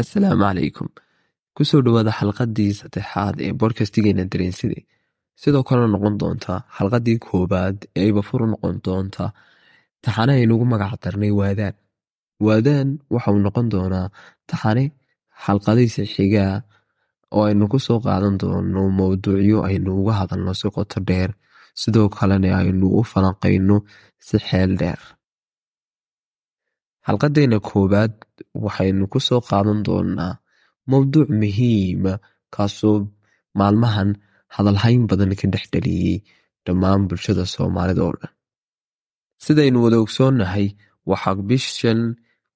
Assalaamu 0.00 0.40
calaykum 0.42 0.88
ku 1.56 1.62
soo 1.68 1.80
dhawaada 1.84 2.12
xalqadii 2.18 2.72
saddexaad 2.80 3.36
ee 3.46 3.52
bodkastigeena 3.60 4.24
dareenside 4.32 4.78
sidoo 5.42 5.62
kalena 5.68 5.88
noqon 5.94 6.14
doonta 6.20 6.54
xalqadii 6.76 7.18
koowaad 7.26 7.76
ee 7.98 8.06
ayba 8.08 8.22
furu 8.28 8.46
noqon 8.52 8.76
doonta. 8.84 9.24
Taxane 10.04 10.32
aynugu 10.40 10.64
magac 10.72 10.94
darnay 11.02 11.32
waadaan. 11.40 11.74
Waadaan 12.46 12.88
waxauu 13.14 13.38
noqon 13.46 13.66
doonaa 13.72 14.06
taxane 14.50 14.84
xalqadiisa 15.44 16.02
xigaa 16.14 16.54
oo 17.36 17.42
aynu 17.48 17.64
ku 17.72 17.78
soo 17.86 17.98
qaadan 18.06 18.34
doono 18.42 18.82
mowduucyo 18.98 19.58
aynu 19.68 19.90
uga 20.00 20.14
hadalno 20.20 20.52
si 20.60 20.66
qoto 20.76 20.98
dheer. 21.08 21.30
Sidoo 21.80 22.08
kalena 22.16 22.48
aynu 22.60 22.86
u 22.98 23.02
falanqayno 23.12 23.76
si 24.26 24.36
xeel 24.46 24.72
dheer 24.80 25.00
xalqadeena 27.06 27.58
koowaad 27.68 28.12
waxaynu 28.64 29.04
ku 29.12 29.18
soo 29.28 29.40
qaadan 29.48 29.80
doonaa 29.86 30.34
mowduuc 30.90 31.28
muhiima 31.40 32.12
kaasoo 32.54 32.96
maalmahan 33.58 34.10
hadalhayn 34.54 35.02
badan 35.10 35.32
ka 35.40 35.46
dhex 35.52 35.64
dhaliyey 35.72 36.16
dhammaan 36.64 37.00
bulshada 37.08 37.44
soomaalida 37.54 38.02
oo 38.08 38.14
dhan. 38.20 38.32
Sidaynu 39.44 39.78
wada 39.84 39.98
ogsoonnahay 40.04 40.66
waxaa 41.10 41.36
bishan 41.48 42.00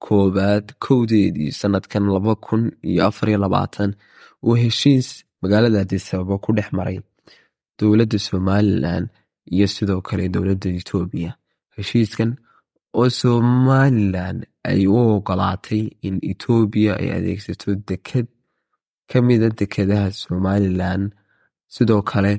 koowaad 0.06 0.66
kowdeedii 0.84 1.50
sanadkan 1.60 2.04
laba 2.14 2.32
kun 2.46 2.62
iyo 2.90 3.00
afariyo 3.08 3.38
labaatan 3.44 3.90
uu 4.46 4.54
heshiis 4.62 5.08
magaalada 5.42 5.78
adisababo 5.84 6.34
ku 6.44 6.50
dhex 6.56 6.68
maray 6.78 6.98
dowladda 7.78 8.18
somalilan 8.28 9.04
iyo 9.54 9.66
sidoo 9.74 10.00
kale 10.08 10.24
dowladda 10.34 10.68
etoobiya 10.80 11.30
heshiiskan 11.76 12.30
oo 12.98 13.08
somalilan 13.20 14.36
ay 14.70 14.80
u 14.86 14.96
ogolaatay 15.14 15.82
in 16.06 16.16
etoobiya 16.30 16.92
ay 17.02 17.08
adeegsato 17.16 17.68
deked 17.88 18.26
ka 19.10 19.18
mida 19.26 19.48
dekedaha 19.58 20.08
somalilan. 20.22 21.02
Sidoo 21.74 22.02
kale 22.10 22.32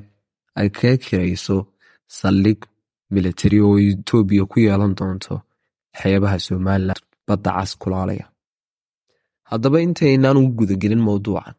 ay 0.60 0.68
kaga 0.76 0.96
kirayso 1.04 1.56
saldhig 2.18 2.60
militari 3.14 3.58
oo 3.66 3.76
etoobiya 3.90 4.44
ku 4.50 4.56
yeelan 4.66 4.92
doonto 4.98 5.34
xeebaha 5.98 6.38
somalilan 6.48 7.00
badda 7.26 7.50
cas 7.56 7.72
kulaalaya 7.80 8.26
haddaba 9.50 9.78
intaynaan 9.86 10.38
u 10.40 10.44
gudagelin 10.58 11.02
mowduucan 11.08 11.54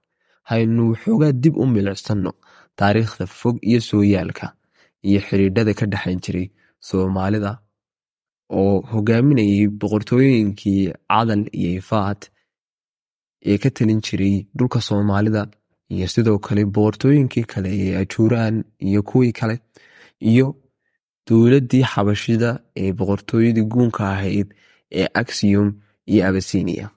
haynu 0.49 0.81
waxoogaa 0.91 1.33
dib 1.43 1.55
u 1.61 1.65
milicsano 1.75 2.31
taariikhda 2.79 3.25
fog 3.39 3.55
iyo 3.69 3.79
sooyaalka 3.89 4.45
iyo 5.07 5.19
xidhiidhada 5.27 5.71
ka 5.79 5.85
dhexayn 5.91 6.19
jiray 6.25 6.47
soomaalida 6.87 7.51
oo 8.57 8.75
hogaaminayay 8.91 9.67
boqortooyinkii 9.79 10.81
cadal 11.11 11.43
iyo 11.59 11.71
ifaad 11.81 12.19
ee 13.49 13.57
ka 13.61 13.69
talin 13.75 14.01
jiray 14.05 14.35
dhulka 14.57 14.79
soomaalida. 14.87 15.41
Iyo 15.95 16.07
sidoo 16.13 16.39
kale 16.45 16.61
boqortooyinkii 16.75 17.45
kale 17.51 17.69
ee 17.83 17.91
ajuuraan 18.01 18.55
iyo 18.87 19.01
kuwii 19.09 19.31
kale 19.39 19.55
iyo 20.31 20.47
dowladdii 21.27 21.83
xabashida 21.91 22.49
ee 22.81 22.91
boqortooyadii 22.99 23.65
guunka 23.71 24.01
ahayd 24.13 24.47
ee 24.99 25.07
axiom 25.21 25.67
iyo 26.11 26.21
abasinia 26.29 26.87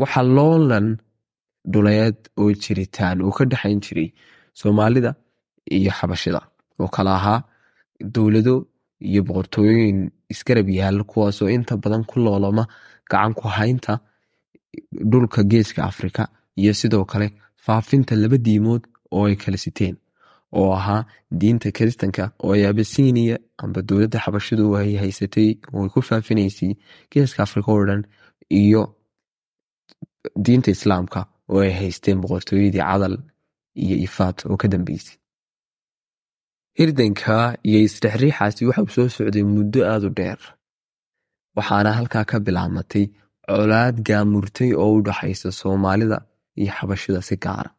waxaa 0.00 0.22
loolan 0.36 0.88
dhuleed 1.72 2.16
oo 2.40 2.50
jiritaan 2.62 3.18
uu 3.26 3.32
ka 3.36 3.44
dhexayn 3.50 3.80
jiray 3.84 4.08
soomaalida 4.60 5.10
iyo 5.76 5.90
xabashida. 5.98 6.40
Oo 6.80 6.88
kale 6.94 7.10
ahaa 7.18 7.40
dowlado 8.14 8.54
iyo 9.10 9.20
boqortooyooyin 9.26 10.00
isgarab 10.32 10.68
yaal 10.78 10.98
kuwaasoo 11.10 11.48
inta 11.56 11.76
badan 11.82 12.04
ku 12.10 12.16
loolama 12.24 12.64
gacan 13.10 13.34
ku 13.38 13.44
haynta 13.58 13.92
dhulka 15.10 15.40
geeska 15.52 15.80
afrika 15.90 16.22
iyo 16.62 16.72
sidoo 16.80 17.04
kale 17.12 17.26
faafinta 17.64 18.12
laba 18.22 18.36
diimood 18.46 18.82
oo 19.16 19.24
ay 19.28 19.36
kala 19.42 19.56
siteen 19.64 19.96
oo 20.58 20.70
ahaa 20.78 21.02
diinta 21.40 21.68
kiristanka 21.76 22.24
oo 22.44 22.52
ay 22.56 22.62
abasinia 22.66 23.36
amba 23.62 23.80
dowladda 23.88 24.18
xabashidu 24.24 24.76
ay 24.80 24.90
haysatay 25.02 25.48
oo 25.74 25.82
ay 25.84 25.90
ku 25.94 26.00
faafinaysay 26.08 26.72
geeska 27.12 27.42
afrika 27.46 27.68
oo 27.72 27.84
dhan 27.88 28.02
iyo 28.62 28.82
diinta 30.44 30.70
islaamka 30.76 31.20
oo 31.52 31.60
ay 31.66 31.72
haysteen 31.80 32.20
boqortooyadii 32.22 32.80
cadal 32.88 33.14
iyo 33.84 33.96
ifaad 34.06 34.36
oo 34.50 34.56
ka 34.60 34.66
dambeysay 34.72 35.16
hirdanka 36.78 37.36
iyo 37.68 37.78
isdhexriixaasi 37.86 38.62
waxauu 38.68 38.90
soo 38.96 39.08
socday 39.16 39.44
muddo 39.54 39.80
aada 39.92 40.06
u 40.10 40.12
dheer. 40.18 40.40
Waxaana 41.56 41.90
halkaa 41.98 42.24
ka 42.30 42.36
bilaabmatay 42.46 43.04
colaad 43.48 43.96
gaamurtay 44.08 44.70
oo 44.82 44.90
u 44.98 45.02
dhaxaysa 45.06 45.48
soomaalida 45.60 46.18
iyo 46.60 46.70
xabashida 46.78 47.20
si 47.28 47.36
gaara 47.44 47.70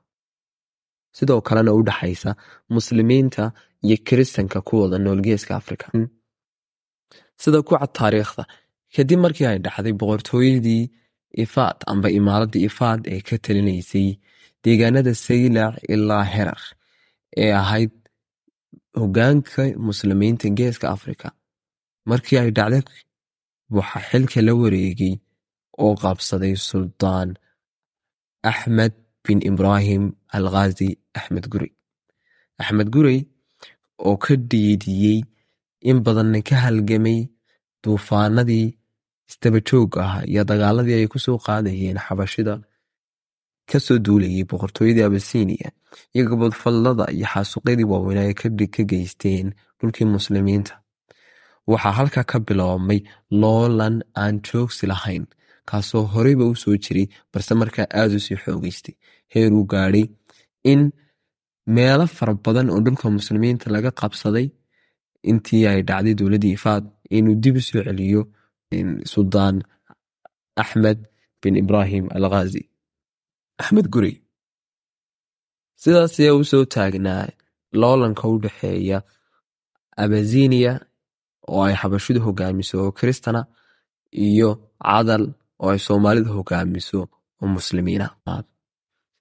sidoo 1.18 1.42
kalena 1.48 1.72
u 1.80 1.82
dhaxaysa 1.90 2.32
muslimiinta 2.76 3.44
iyo 3.86 3.98
kiristanka 4.08 4.60
ku 4.68 4.74
wada 4.82 4.98
nool 5.04 5.20
geeska 5.28 5.54
afrika. 5.62 5.86
Sida 7.42 7.60
ku 7.68 7.72
cad 7.80 7.92
taariikhda 8.00 8.44
kadib 8.96 9.20
markii 9.24 9.48
ay 9.52 9.60
dhacday 9.66 9.94
boqortooyadii 10.02 10.84
ifaad 11.44 11.78
amba 11.92 12.08
imaaradii 12.20 12.64
ifaad 12.70 13.02
ee 13.14 13.22
ka 13.28 13.36
talinaysay 13.46 14.08
deegaanada 14.64 15.14
saylac 15.26 15.74
ilaa 15.94 16.26
herar 16.34 16.62
ee 17.44 17.52
ahayd 17.62 17.92
hogaanka 18.98 19.64
muslimiinta 19.88 20.48
geeska 20.58 20.90
afrika. 20.96 21.28
Markii 22.10 22.38
ay 22.42 22.52
dhacday 22.58 22.84
waxaa 23.78 24.04
xilka 24.10 24.40
la 24.46 24.54
wareegay 24.62 25.14
oo 25.84 25.94
qabsaday 26.02 26.56
suldaan 26.70 27.30
axmed 28.52 28.94
bin 29.24 29.40
ibraahim 29.50 30.04
al 30.38 30.46
khazi 30.54 30.90
axmed 31.18 31.46
gurey 31.52 31.72
axmed 32.62 32.90
gurey 32.96 33.20
oo 34.08 34.16
ka 34.24 34.34
dhiidiyey 34.52 35.20
in 35.90 35.98
badanna 36.06 36.40
ka 36.48 36.56
halgamay 36.64 37.20
duufaanadii 37.84 38.68
isdabajoogga 39.30 40.00
ah 40.10 40.16
iyo 40.32 40.44
dagaaladii 40.50 40.98
ay 41.00 41.08
ku 41.12 41.18
soo 41.26 41.38
qaadayeen 41.46 42.00
xabashida 42.06 42.54
ka 43.72 43.80
soo 43.86 43.98
duulayay 44.06 44.44
boqortooyadii 44.50 45.06
abasinia 45.10 45.70
iyo 46.16 46.24
gabodfallada 46.30 47.06
iyo 47.16 47.26
xaasuqyadii 47.34 47.88
waaweynaa 47.92 48.28
ay 48.30 48.36
ka 48.76 48.84
geysteen 48.92 49.48
dhulkii 49.80 50.08
muslimiinta. 50.16 50.74
Waxaa 51.72 51.92
halkaa 52.00 52.24
ka 52.32 52.38
biloobmay 52.48 53.00
loolan 53.42 53.96
aan 54.24 54.36
joogsi 54.48 54.86
lahayn 54.92 55.26
kaasoo 55.70 56.04
horeyba 56.14 56.46
u 56.52 56.56
jiray 56.86 57.08
balse 57.34 57.54
markaa 57.62 57.88
aada 58.00 58.16
u 58.18 58.22
xoogeystay. 58.44 58.96
Heer 59.34 59.52
uu 59.54 59.66
gaadhay 59.72 60.06
in 60.72 60.82
meelo 61.76 62.06
fara 62.18 62.34
badan 62.46 62.68
oo 62.74 62.80
dhulka 62.86 63.06
muslimiinta 63.18 63.66
laga 63.76 63.92
qabsaday 64.02 64.48
intii 65.32 65.64
ay 65.72 65.80
dhacday 65.90 66.16
dowladdii 66.20 66.54
ifaad 66.58 66.84
inuu 67.18 67.36
dib 67.44 67.56
u 67.60 67.62
celiyo 67.68 68.22
suldaan 69.14 69.56
axmed 70.64 71.00
bin 71.42 71.56
ibraahim 71.64 72.06
al 72.16 72.26
axmed 73.62 73.88
gurey 73.94 74.16
sidaas 75.82 76.14
ayaa 76.22 76.36
u 76.42 76.44
soo 76.52 76.64
taagnaa 76.76 77.24
loolanka 77.82 78.24
u 78.34 78.36
dhexeeya 78.44 78.98
abasinia 80.04 80.74
oo 81.54 81.62
ay 81.68 81.76
xabashidu 81.82 82.20
hogaamiso 82.28 82.76
oo 82.84 82.92
kiristana 82.98 83.42
iyo 84.28 84.50
cadal 84.88 85.24
oo 85.64 85.70
ay 85.74 85.80
soomaalidu 85.88 86.30
hogaamiso 86.38 87.00
oo 87.42 87.48
muslimiina. 87.58 88.08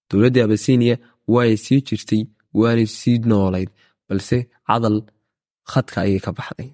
Dowladdii 0.09 0.45
abasinia 0.47 0.95
waay 1.35 1.53
sii 1.65 1.81
jirtay 1.89 2.23
waanay 2.61 2.87
sii 2.99 3.17
noolayd 3.31 3.71
balse 4.09 4.37
cadal 4.69 4.97
khadka 5.71 5.99
ayay 6.05 6.21
ka 6.27 6.31
baxday. 6.39 6.71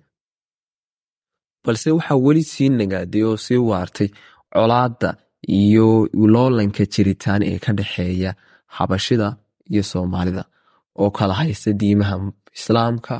Balse 1.64 1.88
waxaa 1.96 2.18
weli 2.26 2.42
sii 2.52 2.68
nagaaday 2.78 3.22
oo 3.28 3.36
sii 3.46 3.60
waartay 3.70 4.08
colaadda 4.52 5.10
iyo 5.60 5.86
loolanka 6.34 6.82
jiritaan 6.94 7.42
ee 7.50 7.58
ka 7.64 7.70
dhexeeya 7.78 8.30
xabashida 8.76 9.28
iyo 9.72 9.82
soomaalida 9.92 10.42
oo 11.02 11.10
kala 11.16 11.34
haysta 11.40 11.70
diimaha 11.80 12.14
islaamka 12.58 13.14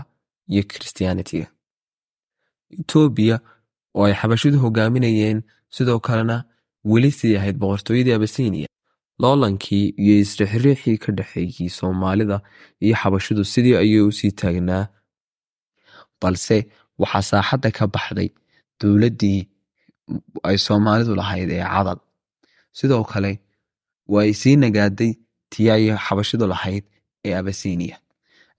iyo 0.53 0.63
kiristiyaanitiga 0.71 1.47
etoobiya 2.81 3.37
oo 3.97 4.05
ay 4.09 4.15
xabashidu 4.21 4.57
hogaaminayeen 4.65 5.39
sidoo 5.77 5.99
kalena 6.07 6.37
weli 6.91 7.11
sii 7.19 7.37
ahayd 7.39 7.57
boqortooyadii 7.63 8.15
abasinia 8.19 8.69
loolankii 9.23 9.85
iyo 10.05 10.15
isrixriixii 10.25 10.97
ka 11.05 11.11
dhexeeyey 11.19 11.69
soomaalida 11.79 12.37
iyo 12.85 12.95
xabashidu 13.03 13.43
sidii 13.53 13.77
ayuu 13.83 14.09
u 14.09 14.13
sii 14.19 14.33
taagnaa. 14.41 14.85
Balse 16.21 16.57
waxaa 17.03 17.23
saaxadda 17.31 17.71
ka 17.77 17.85
baxday 17.95 18.29
dowladdii 18.81 19.41
ay 20.49 20.57
soomaalidu 20.67 21.13
lahayd 21.21 21.51
ee 21.57 21.65
cadal 21.75 21.99
sidoo 22.79 23.05
kale 23.13 23.33
way 24.15 24.29
sii 24.41 24.57
nagaaday 24.65 25.13
tii 25.53 25.69
ay 25.75 25.85
xabashidu 26.07 26.47
lahayd 26.53 26.85
ee 27.29 27.35
abasinia 27.41 27.97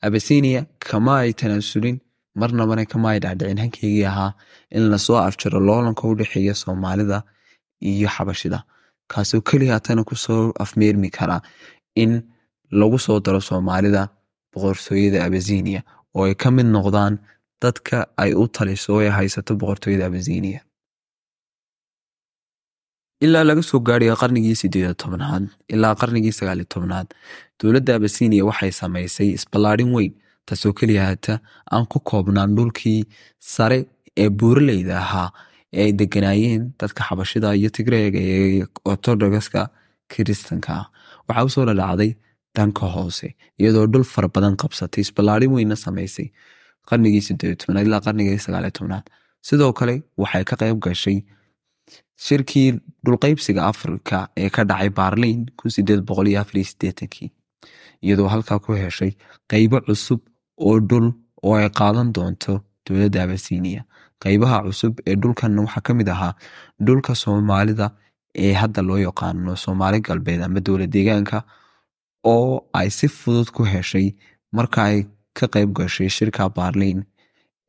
abasinia 0.08 0.62
kama 0.88 1.14
ay 1.24 1.32
tanaasulin 1.40 1.98
marnabana 2.42 2.84
kama 2.92 3.08
ay 3.12 3.20
dhacdhicin 3.24 3.60
hankeygii 3.64 4.06
ahaa 4.12 4.32
in 4.78 4.84
la 4.92 4.98
soo 5.06 5.18
afjaro 5.28 5.60
loolanka 5.68 6.04
u 6.12 6.16
dhexeeya 6.20 6.54
soomaalida 6.64 7.18
iyo 7.92 8.10
xabashida 8.16 8.60
kaasoo 9.12 9.42
keliya 9.50 9.74
hatana 9.78 10.04
ku 10.10 10.16
soo 10.26 10.44
afmeermi 10.64 11.10
kara 11.18 11.38
in 12.04 12.12
lagu 12.80 12.98
soo 13.06 13.20
daro 13.26 13.42
soomaalida 13.50 14.02
boqortooyada 14.54 15.20
abasinia 15.28 15.82
oo 16.16 16.24
ay 16.30 16.36
ka 16.42 16.50
mid 16.56 16.68
noqdaan 16.76 17.14
dadka 17.64 17.98
ay 18.24 18.32
u 18.42 18.48
taliso 18.56 18.94
ay 19.04 19.10
haysato 19.18 19.52
boqortooyada 19.62 20.06
abasinia 20.12 20.60
ilaa 23.22 23.44
laga 23.48 23.64
soo 23.64 23.80
gaadhaya 23.88 24.16
qarnigii 24.22 24.56
sideed 24.62 24.96
tobnaad 25.04 25.48
ilaa 25.76 25.96
qarnigii 26.02 26.34
sagaali 26.40 26.66
tobnaad 26.74 27.08
dowladda 27.62 27.96
abasinia 28.00 28.46
waxay 28.50 28.72
samaysay 28.82 29.30
isballaadhin 29.38 29.92
weyn 29.98 30.14
taasoo 30.52 30.74
keliya 30.80 31.06
hata 31.12 31.34
aan 31.76 31.86
ku 31.92 32.00
koobnaan 32.12 32.56
dhulkii 32.58 33.00
sare 33.54 33.80
ee 34.24 34.30
buuraleyda 34.40 34.98
ahaa 35.04 35.30
ee 35.74 35.84
ay 35.86 35.92
deganaayeen 36.02 36.64
dadka 36.82 37.04
xabashida 37.10 37.54
iyo 37.60 37.70
tigreega 37.78 38.20
ee 38.20 38.64
ortodogaska 38.92 39.62
kiristanka. 40.12 40.76
Waxaa 41.28 41.46
u 41.48 41.50
soo 41.56 41.66
dhadhacday 41.70 42.12
dhanka 42.56 42.86
hoose 42.96 43.28
iyadoo 43.60 43.86
dhul 43.94 44.04
fara 44.14 44.28
badan 44.36 44.56
qabsatay 44.62 45.02
isballaadhin 45.08 45.52
weynna 45.58 45.76
samaysay 45.86 46.28
qarnigii 46.90 47.22
sideed 47.28 47.56
tobnaad 47.64 47.88
ilaa 47.88 48.02
qarnigii 48.08 48.40
sagaali 48.46 48.72
tobnaad 48.80 49.06
sidoo 49.48 49.72
kale 49.80 49.96
waxay 50.24 50.44
ka 50.50 50.56
qayb 50.62 50.78
gashay 50.88 51.18
shirkii 52.26 52.80
dhulqaybsiga 53.06 53.62
afrika 53.72 54.18
ee 54.38 54.50
ka 54.56 54.64
dhacay 54.70 54.90
baarliin 55.00 55.42
iyadoo 58.06 58.28
halkaa 58.34 58.60
ku 58.66 58.74
heshay 58.84 59.12
qaybo 59.52 59.78
cusub 59.88 60.22
oo 60.68 60.80
dhul 60.90 61.08
oo 61.44 61.54
ay 61.60 61.70
qaadan 61.80 62.10
doonto 62.16 62.54
dowladda 62.88 63.24
abasinia 63.24 63.82
qaybaha 64.24 64.58
cusub 64.68 64.94
ee 65.10 65.16
dhulkan 65.22 65.60
waxaa 65.60 65.82
ka 65.88 65.94
mid 66.00 66.10
ahaa 66.16 66.34
dhulka 66.86 67.16
soomaalida 67.24 67.88
ee 68.46 68.54
hadda 68.62 68.82
loo 68.90 68.98
yaqaano 69.08 69.56
soomaali 69.64 70.00
galbeed 70.08 70.42
ama 70.48 70.60
dowlad 70.68 70.92
deegaanka 70.96 71.38
oo 72.34 72.54
ay 72.80 72.90
si 72.98 73.08
fudud 73.18 73.50
ku 73.56 73.64
heshay 73.74 74.08
marka 74.58 74.80
ay 74.92 74.98
ka 75.38 75.46
qayb 75.54 75.70
gashay 75.78 76.10
shirka 76.18 76.50
baarliin 76.58 77.00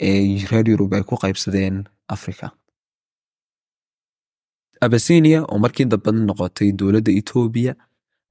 ee 0.08 0.20
reer 0.50 0.66
yurub 0.72 0.92
ay 0.98 1.02
ku 1.08 1.14
qaybsadeen 1.24 1.76
africa 2.14 2.46
abasinia 4.86 5.38
oo 5.50 5.58
markii 5.64 5.86
dambe 5.92 6.10
noqotay 6.28 6.68
dowladda 6.80 7.10
etoobiya 7.20 7.72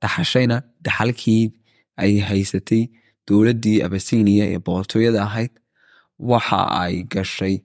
dhaxashayna 0.02 0.58
dhaxalkii 0.86 1.44
ay 2.04 2.14
haysatay 2.30 2.82
dowladdii 3.28 3.78
abasinia 3.88 4.44
ee 4.54 4.60
boqortooyada 4.66 5.20
ahayd 5.28 5.52
waxa 6.32 6.60
ay 6.84 6.96
gashay 7.14 7.56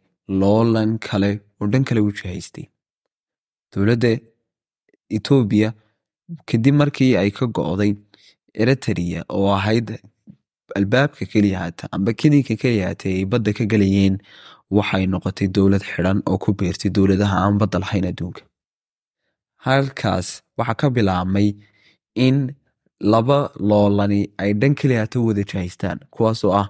loolan 0.41 0.91
kale 1.07 1.31
oo 1.61 1.67
dhan 1.73 1.85
kale 1.89 2.01
jihaystay. 2.19 2.67
Dowladda 3.73 4.11
etoobiya 5.17 5.69
kadib 6.49 6.75
markii 6.81 7.13
ay 7.23 7.31
ka 7.39 7.47
go'day 7.59 7.93
eritrea 8.63 9.21
oo 9.37 9.49
ahayd 9.59 9.89
albaabka 10.79 11.25
keliya 11.33 11.59
hata 11.65 11.85
amba 11.97 12.13
kedinka 12.21 12.55
keliya 12.63 12.87
hata 12.91 13.07
ay 13.15 13.25
badda 13.33 13.53
ka 13.59 13.65
galayeen 13.73 14.17
waxay 14.79 15.05
noqotay 15.13 15.49
dowlad 15.57 15.83
xidhan 15.91 16.19
oo 16.31 16.39
ku 16.43 16.51
beertay 16.59 16.91
dowladaha 16.97 17.37
aan 17.45 17.59
badda 17.61 17.79
lahayn 17.85 18.07
adduunka 18.11 18.43
halkaas 19.67 20.29
waxaa 20.59 20.79
ka 20.81 20.87
bilaabmay 20.97 21.49
in 22.27 22.37
laba 23.13 23.39
loolani 23.71 24.21
ay 24.43 24.51
dhan 24.61 24.75
keliya 24.81 25.01
hata 25.05 25.19
wada 25.27 25.43
jihaystaan 25.51 25.99
kuwaasoo 26.15 26.53
ah 26.63 26.67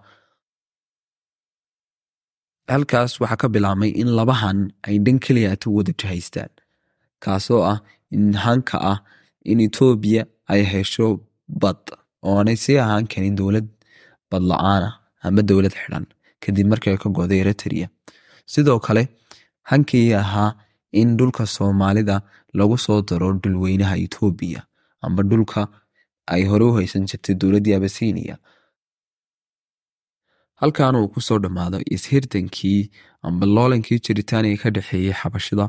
halkaas 2.73 3.13
waxaa 3.23 3.41
ka 3.43 3.49
bilaabmay 3.55 3.91
in 4.03 4.09
labahan 4.19 4.59
ay 4.89 4.97
dhan 5.07 5.19
keliya 5.25 5.49
hata 5.55 5.69
wada 5.77 5.93
jihaystaan 6.03 6.53
kaasoo 7.25 7.63
ah 7.73 7.79
in 8.17 8.25
hanka 8.45 8.77
ah 8.93 8.99
in 9.51 9.59
etoobiya 9.67 10.23
ay 10.55 10.63
hesho 10.73 11.07
bad 11.63 11.81
oonay 12.33 12.57
sii 12.65 12.79
ahaan 12.85 13.07
karin 13.13 13.35
dowlad 13.41 13.69
bad 14.31 14.43
la'aanah 14.51 14.93
ama 15.27 15.43
dowlad 15.51 15.75
xidhan 15.81 16.05
kadib 16.43 16.67
markii 16.73 16.97
ka 17.03 17.09
go'day 17.17 17.39
eritrea. 17.45 17.87
Sidoo 18.53 18.79
kale 18.87 19.03
hankii 19.71 20.07
ahaa 20.23 20.51
in 20.93 21.17
dhulka 21.19 21.47
soomaalida 21.57 22.17
lagu 22.59 22.77
soo 22.85 23.03
daro 23.09 23.29
dhulweynaha 23.43 23.97
etoobiya 24.05 24.61
amba 25.07 25.23
dhulka 25.31 25.61
ay 26.35 26.43
hore 26.51 26.65
u 26.65 26.73
haysan 26.79 27.05
jirtay 27.11 27.35
dowladdii 27.41 27.75
abasinia 27.79 28.37
halkan 30.61 30.97
uu 30.97 31.09
ku 31.15 31.21
soo 31.27 31.39
dhammaado 31.45 31.79
ishirtankii 31.97 32.81
amba 33.29 33.45
loolankii 33.57 33.99
jiritaaniga 34.07 34.59
ka 34.63 34.69
dhexeeyey 34.77 35.13
xabashida 35.21 35.67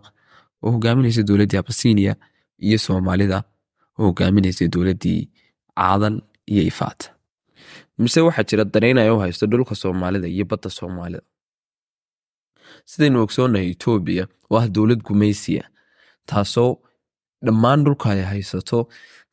oo 0.64 0.70
hogaaminaysa 0.76 1.24
dowladdii 1.30 1.60
abasinia 1.64 2.14
iyo 2.68 2.78
soomaalida 2.86 3.38
oo 4.00 4.06
hogaaminaysa 4.10 4.68
dowladdii 4.74 5.22
caadal 5.80 6.16
iyo 6.52 6.64
ifaat 6.72 7.02
mise 7.98 8.20
waxaa 8.28 8.44
jira 8.50 8.64
dareynaya 8.74 9.14
u 9.16 9.20
haysto 9.24 9.46
dhulka 9.52 9.76
soomaalida 9.84 10.28
iyo 10.36 10.46
badda 10.52 10.70
soomaalida 10.80 11.22
sidaynu 12.92 13.18
ogsoonahay 13.26 13.70
etoobiya 13.76 14.24
oo 14.52 14.58
ah 14.60 14.68
dowlad 14.76 15.02
gumaysiya 15.08 15.64
taasoo 16.30 16.72
dhammaan 17.46 17.84
dhulka 17.86 18.08
ay 18.16 18.22
haysato 18.32 18.80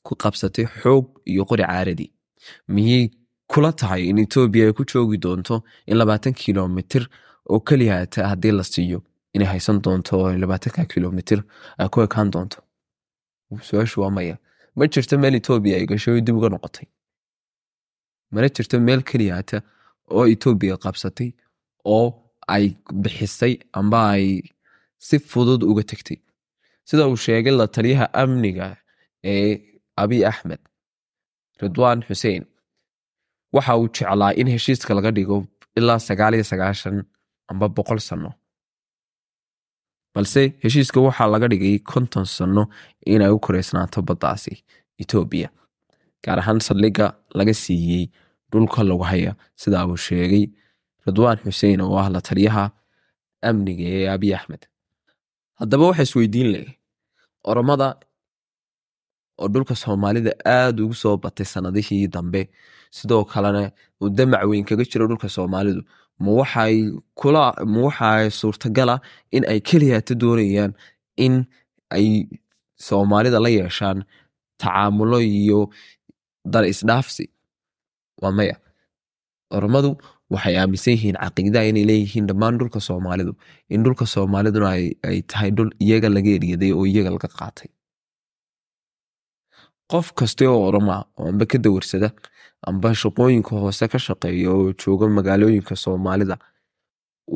ku 0.07 0.13
qabsatay 0.23 0.67
xoog 0.81 1.05
iyo 1.33 1.43
qori 1.51 1.65
caaradi. 1.71 2.07
Miyay 2.75 3.05
kula 3.53 3.71
tahay 3.81 4.03
in 4.11 4.19
etoobiya 4.25 4.65
ay 4.69 4.73
ku 4.79 4.83
joogi 4.91 5.19
doonto 5.25 5.57
in 5.91 5.97
labaatan 6.01 6.35
kilomitir 6.43 7.05
oo 7.51 7.61
keliya 7.69 7.95
haddii 8.31 8.53
la 8.59 8.65
siiyo? 8.73 9.01
Inay 9.35 9.49
haysan 9.53 9.79
doonto 9.85 10.13
oo 10.21 10.31
labaatanka 10.43 10.85
kilomitir 10.93 11.41
ay 11.79 11.89
ku 11.93 12.01
ekaan 12.07 12.31
doonto. 12.35 12.59
Su'aashu 13.67 14.01
waa 14.03 14.11
maya. 14.17 14.37
Ma 14.77 14.87
jirto 14.93 15.19
meel 15.19 15.35
etoobiya 15.41 15.77
ay 15.77 15.87
gashay 15.91 16.21
dib 16.27 16.37
uga 16.37 16.49
noqotay? 16.49 16.87
Mana 18.33 18.49
jirto 18.49 18.81
meel 18.81 19.03
keliya 19.09 19.43
oo 20.17 20.25
etoobiya 20.35 20.77
qabsatay 20.85 21.31
oo 21.85 22.07
ay 22.55 22.65
bixisay 23.03 23.55
amba 23.79 24.01
ay 24.17 24.27
si 25.07 25.17
fudud 25.31 25.63
uga 25.71 25.83
tegtay 25.91 26.19
sida 26.89 27.03
uu 27.11 27.19
sheegay 27.25 27.55
la 27.61 27.67
taliyaha 27.75 28.07
amniga 28.23 28.67
ee 29.33 29.51
abiy 30.03 30.23
axmed 30.31 30.61
ridwaan 31.63 32.01
xuseen 32.09 32.43
waxa 33.55 33.73
uu 33.81 33.89
jeclaa 33.97 34.33
in 34.41 34.49
heshiiska 34.55 34.93
laga 34.99 35.11
dhigo 35.17 35.37
ilaa 35.79 36.01
sagaal 36.09 36.35
iyo 36.37 36.45
sagaashan 36.51 36.97
amba 37.51 37.67
boqol 37.77 38.01
sano. 38.09 38.31
Balse 40.15 40.43
heshiiska 40.63 40.99
waxaa 41.07 41.29
laga 41.35 41.49
dhigay 41.53 41.77
konton 41.91 42.25
sano 42.37 42.63
inay 43.13 43.31
u 43.37 43.39
koreysnaato 43.45 43.99
baddaasi 44.09 44.55
etoobiya 45.03 45.49
gaar 46.25 46.39
ahaan 46.43 46.61
saldhigga 46.67 47.07
laga 47.39 47.55
siiyey 47.63 48.05
dhulka 48.51 48.81
lagu 48.91 49.05
haya 49.11 49.33
sida 49.61 49.79
uu 49.91 49.97
sheegay 50.07 50.45
ridwaan 51.09 51.39
xuseen 51.45 51.81
oo 51.85 51.97
ah 52.03 52.09
la 52.15 52.21
taliyaha 52.29 52.65
amniga 53.49 53.85
ee 53.97 54.07
abiy 54.15 54.35
axmed 54.39 54.63
haddaba 55.61 55.85
waxa 55.89 56.03
isweydiin 56.07 56.49
leh 56.55 56.67
oromada 57.51 57.89
oo 59.41 59.49
dhulka 59.53 59.75
soomaalida 59.83 60.33
aada 60.57 60.81
ugu 60.85 60.95
soo 61.03 61.17
batay 61.25 61.47
sanadihii 61.55 62.07
dambe 62.15 62.41
sidoo 62.97 63.25
kalena 63.33 63.63
uu 64.03 64.09
damac 64.19 64.43
weyn 64.51 64.65
kaga 64.69 64.85
jiro 64.91 65.05
dhulka 65.11 65.29
soomaalidu 65.37 65.83
ma 66.23 66.31
waxay 66.39 68.31
suurtagala 68.41 68.95
in 69.37 69.45
ay 69.53 69.61
keliyata 69.69 70.15
doonayaan 70.23 70.73
in 71.25 71.35
ay 71.97 72.07
soomaalida 72.87 73.39
la 73.45 73.49
yeeshaan 73.59 73.99
tacaamulo 74.61 75.19
iyo 75.21 75.61
dar 76.53 76.65
isdhaafsi 76.73 77.25
waa 78.23 78.33
maya. 78.39 78.57
Oromadu 79.57 79.91
waxay 80.35 80.55
aaminsan 80.61 80.93
yihiin 80.95 81.17
caqiidaha 81.25 81.71
inay 81.71 81.85
leeyihiin 81.91 82.27
dhammaan 82.29 82.59
dhulka 82.61 82.81
soomaalidu. 82.89 83.33
In 83.75 83.81
dhulka 83.85 84.05
soomaaliduna 84.15 84.69
ay 85.11 85.19
tahay 85.31 85.51
dhul 85.57 85.71
iyaga 85.85 86.09
laga 86.17 86.31
eryaday 86.39 86.73
oo 86.79 86.85
iyaga 86.93 87.11
laga 87.17 87.29
qaatay. 87.39 87.69
Qof 89.93 90.07
kaste 90.19 90.45
oo 90.53 90.61
oroma 90.69 90.97
oo 91.19 91.29
amba 91.33 91.45
ka 91.51 91.59
dawarsada 91.65 92.09
amba 92.69 92.89
shaqooyinka 93.03 93.53
hoose 93.63 93.85
ka 93.93 93.99
shaqeeya 94.07 94.51
oo 94.57 94.73
jooga 94.83 95.07
magaalooyinka 95.17 95.75
soomaalida 95.85 96.37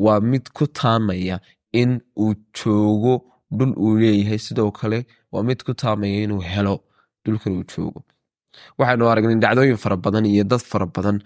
waa 0.05 0.19
mid 0.31 0.45
ku 0.57 0.65
taamaya 0.79 1.35
in 1.81 1.91
uu 2.23 2.33
joogo 2.57 3.13
dhul 3.57 3.73
uu 3.85 3.93
leeyahay. 4.01 4.39
Sidoo 4.45 4.71
kale 4.79 4.99
waa 5.33 5.43
mid 5.49 5.59
ku 5.65 5.73
taamaya 5.83 6.17
inuu 6.25 6.41
helo 6.53 6.75
dhulkan 7.25 7.53
uu 7.57 7.65
joogo 7.73 7.99
waxaynu 8.79 9.05
aragnay 9.11 9.37
dhacdooyin 9.43 9.77
fara 9.83 9.97
badan 10.05 10.25
iyo 10.33 10.43
dad 10.51 10.63
fara 10.71 10.85
badan 10.95 11.17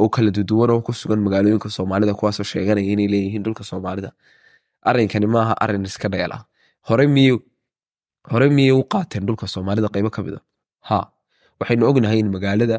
oo 0.00 0.08
kala 0.14 0.30
duduwan 0.36 0.70
oo 0.74 0.80
ku 0.86 0.92
sugan 1.00 1.20
magaalooyinka 1.26 1.68
soomaalida 1.76 2.14
kuwaasoo 2.18 2.46
sheeganaya 2.52 2.88
inay 2.94 3.08
leeyihiin 3.12 3.42
dhulka 3.46 3.64
soomaalida. 3.70 4.10
Arrinkani 4.88 5.26
maaha 5.34 5.54
arrin 5.64 5.84
iska 5.90 6.08
dheela 6.12 6.36
hore 6.88 7.06
miy 7.14 7.30
hore 8.32 8.46
miyay 8.56 8.74
u 8.80 8.84
qaateen 8.92 9.24
dhulka 9.28 9.46
soomaalida 9.54 9.88
qaybo 9.94 10.10
ka 10.16 10.20
mida 10.26 10.38
ha 10.88 10.98
waxaynu 11.60 11.84
ognahay 11.90 12.18
in 12.22 12.28
magaalada 12.36 12.76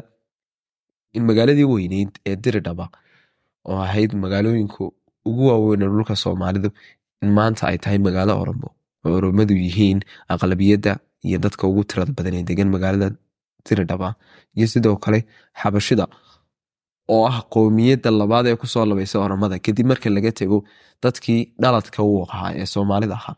in 1.16 1.22
magaaladii 1.28 1.66
weyneyd 1.74 2.10
ee 2.30 2.36
diridhaba 2.44 2.86
oo 3.68 3.78
ahayd 3.86 4.12
magaalooyinka 4.24 4.80
ugu 5.28 5.42
waaweyn 5.50 5.82
ee 5.86 5.90
dhulka 5.94 6.14
soomaalidu 6.24 6.68
maanta 7.38 7.62
ay 7.70 7.78
tahay 7.84 7.98
magaalo 8.08 8.32
oromo 8.42 8.68
oo 9.04 9.12
oromadu 9.18 9.54
yihiin 9.64 10.00
aqlabiyadda 10.34 10.92
iyo 11.28 11.38
dadka 11.44 11.62
ugu 11.70 11.82
tirada 11.90 12.12
badan 12.18 12.34
ee 12.40 12.44
degan 12.50 12.68
magaalada 12.74 13.08
tiridhaba 13.66 14.08
iyo 14.56 14.66
sidoo 14.72 14.96
kale 15.04 15.18
xabashida 15.60 16.04
oo 17.14 17.22
ah 17.30 17.38
qowmiyadda 17.54 18.10
labaad 18.20 18.46
ee 18.50 18.56
ku 18.60 18.66
soo 18.72 18.84
labaysa 18.90 19.16
oromada 19.26 19.56
kadib 19.66 19.86
marka 19.90 20.08
laga 20.16 20.30
tego 20.40 20.58
dadkii 21.02 21.40
dhaladka 21.62 22.00
u 22.10 22.12
ahaa 22.24 22.50
ee 22.60 22.66
soomaalida 22.74 23.14
ahaa. 23.20 23.36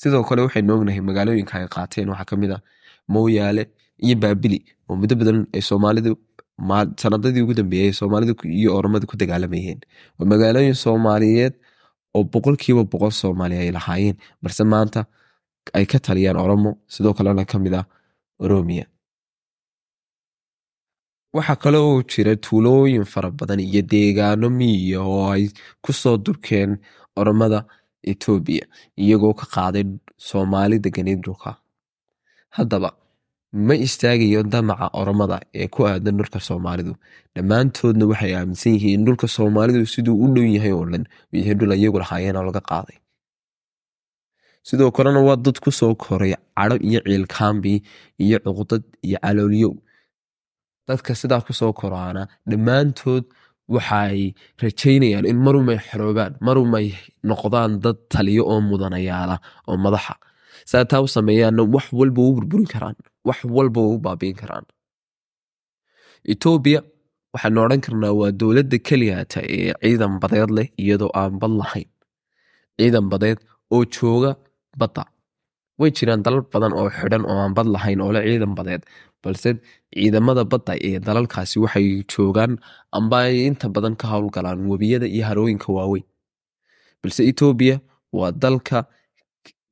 Sidoo 0.00 0.22
kale 0.28 0.40
waxaynu 0.46 0.72
ognahay 0.76 1.02
magaalooyinka 1.08 1.54
ay 1.58 1.66
qaateen. 1.74 2.08
Waxaa 2.12 2.28
ka 2.30 2.34
mid 2.42 2.52
ah 2.56 2.60
mooyaale 3.12 3.62
iyo 4.04 4.14
baabili 4.22 4.58
oo 4.88 4.94
muddo 5.00 5.14
badan 5.20 5.38
ay 5.56 5.62
soomaalidu 5.70 6.12
sanadadii 7.02 7.42
ugu 7.44 7.54
dambeeyey 7.58 7.92
soomaalidu 8.00 8.32
iyo 8.60 8.70
oromadu 8.78 9.06
ku 9.10 9.16
dagaalamayeen 9.20 9.80
waa 10.18 10.26
magaalooyin 10.32 10.74
soomaaliyeed 10.84 11.54
oo 12.16 12.22
boqolkiiba 12.32 12.82
boqol 12.92 13.12
soomaali 13.22 13.54
ay 13.62 13.70
lahaayeen 13.76 14.16
balse 14.42 14.64
maanta 14.72 15.00
ay 15.76 15.84
ka 15.90 15.98
taliyaan 16.06 16.38
oromo. 16.44 16.70
Sidoo 16.94 17.12
kalena 17.18 17.44
ka 17.50 17.58
mid 17.64 17.74
ah 17.80 17.84
oromiya 18.44 18.84
waxaa 21.36 21.56
kale 21.62 21.78
oo 21.78 22.02
jira 22.10 22.32
tuulooyin 22.44 23.04
fara 23.12 23.30
badan 23.30 23.60
iyo 23.60 23.82
deegaano 23.92 24.46
miyiya 24.58 25.00
oo 25.02 25.30
ay 25.34 25.44
ku 25.82 25.92
soo 25.92 26.16
durkeen 26.24 26.78
oromada 27.20 27.60
etoobiya 28.10 28.64
iyagoo 29.02 29.34
ka 29.40 29.46
qaaday 29.54 29.84
soomaali 30.28 30.78
deganeed 30.84 31.20
dhulka. 31.24 31.50
Haddaba 32.56 32.90
ma 33.66 33.74
istaagayo 33.86 34.42
damaca 34.52 34.86
oromada 35.00 35.36
ee 35.54 35.68
ku 35.74 35.86
aadan 35.86 36.16
dhulka 36.18 36.40
soomaalidu. 36.48 36.92
Dhammaantoodna 37.34 38.04
waxay 38.10 38.32
aaminsan 38.34 38.72
yihiin 38.74 39.00
in 39.00 39.04
dhulka 39.06 39.26
soomaalidu 39.36 39.86
siduu 39.86 40.16
u 40.24 40.26
dhow 40.34 40.46
yahay 40.56 40.72
oo 40.74 40.84
dhan 40.92 41.04
yahay 41.32 41.54
dhul 41.54 41.72
iyagu 41.78 41.98
lahaayeen 42.02 42.36
oo 42.36 42.44
laga 42.48 42.60
qaaday. 42.70 42.96
Sidoo 44.66 44.90
kalena 44.90 45.20
waa 45.28 45.36
dad 45.36 45.56
ku 45.62 45.70
soo 45.72 45.94
koray 45.94 46.34
cadho 46.58 46.76
iyo 46.88 47.00
ciilkaambi 47.06 47.74
iyo 48.18 48.38
cuqdad 48.44 48.82
iyo 49.06 49.18
caloolyow 49.24 49.72
dadka 50.90 51.12
sidaa 51.20 51.40
ku 51.46 51.52
soo 51.60 51.72
koraana 51.80 52.22
dhammaantood 52.50 53.24
waxay 53.74 54.18
rajaynayaan 54.62 55.26
in 55.30 55.38
marumay 55.46 55.78
xoroobaan 55.88 56.32
marumay 56.46 56.86
noqdaan 57.30 57.72
dad 57.84 57.98
taliyo 58.12 58.42
oo 58.52 58.60
mudanayaala 58.70 59.36
oo 59.70 59.76
madaxa. 59.84 60.14
Saa 60.70 61.00
u 61.04 61.08
sameeyaanna 61.16 61.62
wax 61.74 61.86
walba 61.98 62.20
u 62.28 62.32
burburin 62.36 62.68
karaan 62.72 62.96
wax 63.28 63.38
walba 63.56 63.80
u 63.92 63.98
baabiin 64.04 64.36
karaan. 64.40 64.66
Etoobiya 66.32 66.80
waxaanu 67.34 67.58
odhan 67.64 67.80
karnaa 67.86 68.12
waa 68.20 68.30
dowladda 68.40 68.78
keliyata 68.88 69.38
ee 69.56 69.72
ciidan 69.82 70.14
badeed 70.22 70.50
leh 70.56 70.68
iyadoo 70.82 71.10
aan 71.20 71.34
bad 71.42 71.52
lahayn. 71.60 71.88
Ciidan 72.78 73.06
badeed 73.12 73.38
oo 73.74 73.82
jooga 73.96 74.30
badda. 74.80 75.04
Way 75.80 75.90
jiraan 75.96 76.22
dalal 76.26 76.42
badan 76.52 76.72
oo 76.80 76.88
xidhan 76.98 77.24
oo 77.30 77.38
aan 77.44 77.54
bad 77.58 77.68
lahayn 77.74 78.00
oo 78.04 78.10
le 78.14 78.20
ciidan 78.28 78.52
badeed 78.58 78.82
balse 79.22 79.50
ciidamada 79.94 80.44
badda 80.52 80.74
ee 80.88 80.98
dalalkaasi 81.06 81.56
waxay 81.64 81.88
joogaan 82.12 82.52
amba 82.98 83.18
ay 83.28 83.36
inta 83.48 83.66
badan 83.74 83.96
ka 84.00 84.06
howlgalaan 84.12 84.60
webiyada 84.70 85.06
iyo 85.14 85.24
harooyinka 85.28 85.68
waaweyn. 85.76 86.04
Balse 87.02 87.20
etoobiya 87.30 87.76
waa 88.18 88.32
dalka 88.42 88.78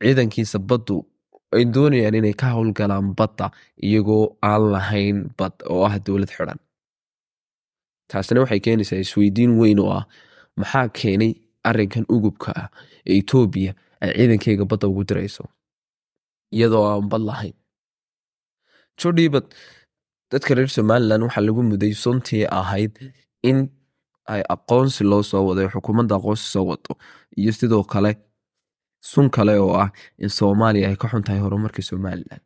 ciidankiisa 0.02 0.58
baddu 0.68 0.96
ay 1.56 1.64
doonayaan 1.74 2.14
inay 2.20 2.34
ka 2.40 2.46
howlgalaan 2.54 3.08
badda 3.18 3.46
iyagoo 3.86 4.24
aan 4.50 4.62
lahayn 4.74 5.18
bad 5.38 5.54
oo 5.72 5.84
ah 5.88 5.94
dowlad 6.06 6.30
xidhan. 6.36 6.60
Taasina 8.10 8.40
waxay 8.44 8.60
keenaysaa 8.64 9.00
isweydiin 9.04 9.52
weyn 9.60 9.78
oo 9.84 9.90
ah 9.98 10.04
maxaa 10.60 10.88
keenay 10.98 11.32
arinkan 11.68 12.04
ugubka 12.14 12.50
ah 12.62 12.68
ee 13.08 13.16
etoobiya 13.20 13.72
ay 14.04 14.10
ciidankeyga 14.16 14.64
badda 14.70 14.86
ugu 14.92 15.02
dirayso? 15.08 15.44
Iyadoo 16.56 16.84
aan 16.90 17.08
bad 17.12 17.22
lahayn 17.30 17.56
jodhibad 19.02 19.46
dadka 20.32 20.54
reer 20.54 20.68
somalilan 20.76 21.22
waxaa 21.26 21.44
lagu 21.48 21.62
muday 21.70 21.92
suntii 22.04 22.44
ahayd 22.60 22.94
in 23.50 23.58
ay 24.34 24.42
aqoonsi 24.54 25.04
loo 25.10 25.22
soo 25.30 25.42
wado 25.48 25.68
xukuumadda 25.74 26.14
aqoonsi 26.20 26.46
soo 26.54 26.64
wado 26.70 26.92
iyo 27.40 27.52
sidoo 27.52 27.84
kale 27.92 28.12
sun 29.10 29.30
kale 29.30 29.54
oo 29.64 29.74
ah 29.84 29.90
in 30.18 30.28
soomaaliya 30.38 30.88
ay 30.90 30.96
ka 30.96 31.08
xun 31.08 31.22
tahay 31.26 31.40
horumarka 31.44 31.82
somalilan 31.82 32.40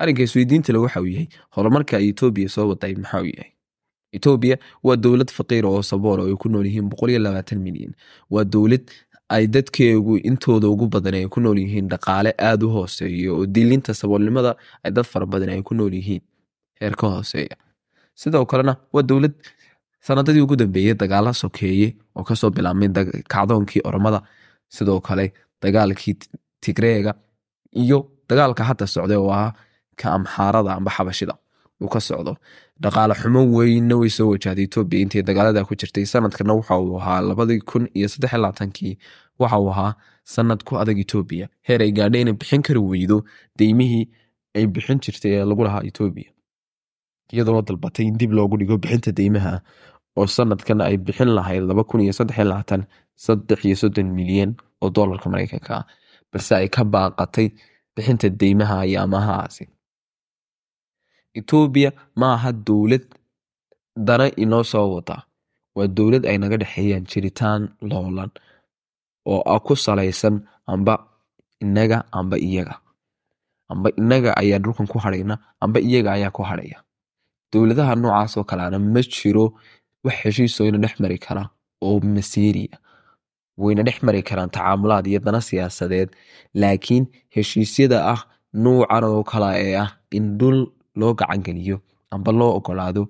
arrinka 0.00 0.22
isweydiintale 0.22 0.78
waxa 0.84 1.00
uu 1.00 1.10
yahay 1.14 1.28
horumarka 1.56 1.96
ay 1.96 2.08
etoobiya 2.12 2.48
soo 2.54 2.66
waday 2.70 2.94
maxaa 2.94 3.20
uu 3.24 3.32
yahay? 3.36 3.50
Etoobiya 4.16 4.56
waa 4.86 4.96
dowlad 4.96 5.30
faqiira 5.36 5.68
oo 5.68 5.82
sabool 5.82 6.20
oo 6.20 6.28
ay 6.30 6.36
ku 6.42 6.48
nool 6.48 6.66
yihiin 6.66 6.86
boqol 6.90 7.10
iyo 7.10 7.18
labaatan 7.26 7.58
milyan. 7.66 7.92
Waa 8.30 8.44
dowlad 8.44 8.84
ay 9.36 9.44
dadkeegu 9.54 10.14
intooda 10.28 10.66
ugu 10.74 10.86
badan 10.94 11.14
ay 11.18 11.26
ku 11.34 11.40
nool 11.44 11.58
yihiin 11.64 11.88
dhaqaale 11.92 12.30
aada 12.48 12.64
u 12.66 12.70
hooseeya 12.76 13.32
oo 13.34 13.46
dilinta 13.54 13.92
saboolnimada 14.00 14.52
ay 14.84 14.90
dad 14.96 15.06
fara 15.12 15.26
badan 15.26 15.50
ay 15.54 15.62
ku 15.68 15.74
nool 15.74 15.92
yihiin. 15.98 16.22
Heer 16.80 16.94
ka 17.00 17.06
hooseeya. 17.14 17.56
Sidoo 18.20 18.44
kalena 18.50 18.74
waa 18.94 19.02
dowlad 19.10 19.34
sanadadii 20.06 20.42
ugu 20.46 20.56
dambeeyey 20.56 20.94
dagaala 21.02 21.32
sokeeye 21.42 21.88
oo 22.16 22.24
ka 22.28 22.34
soo 22.40 22.50
bilaabmay 22.56 22.88
kacdoonkii 23.32 23.82
oromada. 23.88 24.20
Sidoo 24.68 25.00
kale 25.00 25.32
dagaalkii 25.62 26.14
tigreega 26.62 27.14
iyo 27.82 27.98
dagaalka 28.28 28.62
hadda 28.70 28.86
socday 28.86 29.16
oo 29.18 29.30
ah 29.32 29.52
ka 30.00 30.06
amxaarada 30.16 30.70
amba 30.78 30.90
xabashida 30.96 31.34
uu 31.82 31.88
ka 31.94 32.00
socdo. 32.00 32.36
Dhaqaale 32.82 33.14
xumo 33.20 33.40
weynna 33.56 33.94
way 34.00 34.10
soo 34.10 34.28
wajahday 34.32 34.66
etoobiya 34.68 35.00
intay 35.04 35.22
dagaalada 35.28 35.64
ku 35.68 35.74
jirtay 35.80 36.06
sanadkana 36.12 36.54
waxa 36.58 36.74
uu 36.84 36.98
ahaa 37.00 37.20
labadii 37.30 37.60
kun 37.70 37.84
iyo 37.98 38.08
saddex 38.12 38.32
labaatankii 38.34 38.94
waxa 39.40 39.58
uu 39.64 39.70
ahaa 39.74 39.92
sanad 40.34 40.60
ku 40.66 40.72
adag 40.82 40.98
etoobiya 41.04 41.46
heer 41.66 41.80
ay 41.86 41.92
gaadhay 41.98 42.20
inay 42.24 42.36
bixin 42.40 42.62
kari 42.66 42.80
weydo. 42.90 43.16
Deymihii 43.58 44.04
ay 44.56 44.64
bixin 44.74 44.98
jirtay 45.04 45.32
ee 45.38 45.44
lagu 45.50 45.62
lahaa 45.66 45.82
etoobiya 45.90 46.30
iyadoo 47.34 47.62
dalbatay 47.68 48.04
in 48.10 48.16
dib 48.20 48.32
loogu 48.38 48.56
dhigo 48.60 48.76
bixinta 48.82 49.10
deymaha 49.18 49.52
oo 50.18 50.26
sanadkan 50.36 50.80
ay 50.88 50.96
bixin 51.06 51.30
lahayd 51.38 51.62
milyan 54.18 54.50
oo 54.82 54.88
doolarka 54.96 55.26
mareykanka. 55.32 55.74
Ah 55.80 55.84
balse 56.32 56.52
ay 56.60 56.68
ka 56.74 56.82
baaqatay 56.94 57.46
bixinta 57.96 58.28
deymaha 58.40 58.76
iyo 58.88 58.98
amahahaasi 59.06 59.64
etoobiya 61.38 61.90
ma 62.20 62.28
aha 62.36 62.50
dowlad 62.66 63.04
dana 64.06 64.26
inoo 64.42 64.62
soo 64.72 64.86
wada. 64.94 65.16
Waa 65.76 65.88
dowlad 65.96 66.24
ay 66.30 66.36
naga 66.42 66.56
dhexeeyaan 66.62 67.04
jiritaan 67.10 67.62
loolan 67.90 68.30
oo 69.26 69.58
ku 69.66 69.74
salaysan 69.76 70.34
amba 70.66 70.94
inaga 71.64 71.98
amba 72.12 72.36
iyaga. 72.38 72.74
Amba 73.72 73.88
inaga 74.00 74.30
ayaa 74.36 74.58
dhulkan 74.64 74.86
ku 74.86 74.98
hadhayna 75.04 75.34
amba 75.60 75.78
iyaga 75.80 76.10
ayaa 76.16 76.30
ku 76.36 76.42
hadhaya 76.42 76.78
dowladaha 77.52 77.94
noocaas 77.96 78.32
oo 78.38 78.44
kaleana 78.50 78.78
ma 78.78 79.00
jiro 79.02 79.44
wax 80.04 80.14
heshiisoo 80.22 80.66
ina 80.68 80.78
dhex 80.82 80.94
mari 81.00 81.18
kara 81.18 81.42
oo 81.82 82.00
masiiriya. 82.14 82.76
Wayna 83.56 83.82
dhex 83.86 84.02
mari 84.02 84.22
karaan 84.22 84.50
tacaamulaad 84.50 85.06
iyo 85.06 85.18
dana 85.24 85.40
siyaasadeed 85.40 86.10
laakiin 86.60 87.04
heshiisyada 87.34 87.98
ah 88.12 88.20
nuucan 88.62 89.04
oo 89.04 89.22
kala 89.30 89.48
ee 89.58 89.76
ah 89.84 89.90
in 90.10 90.36
dhul 90.38 90.58
loo 90.98 91.12
gacangeliyo 91.14 91.76
amba 92.10 92.30
loo 92.32 92.50
ogolaado 92.58 93.02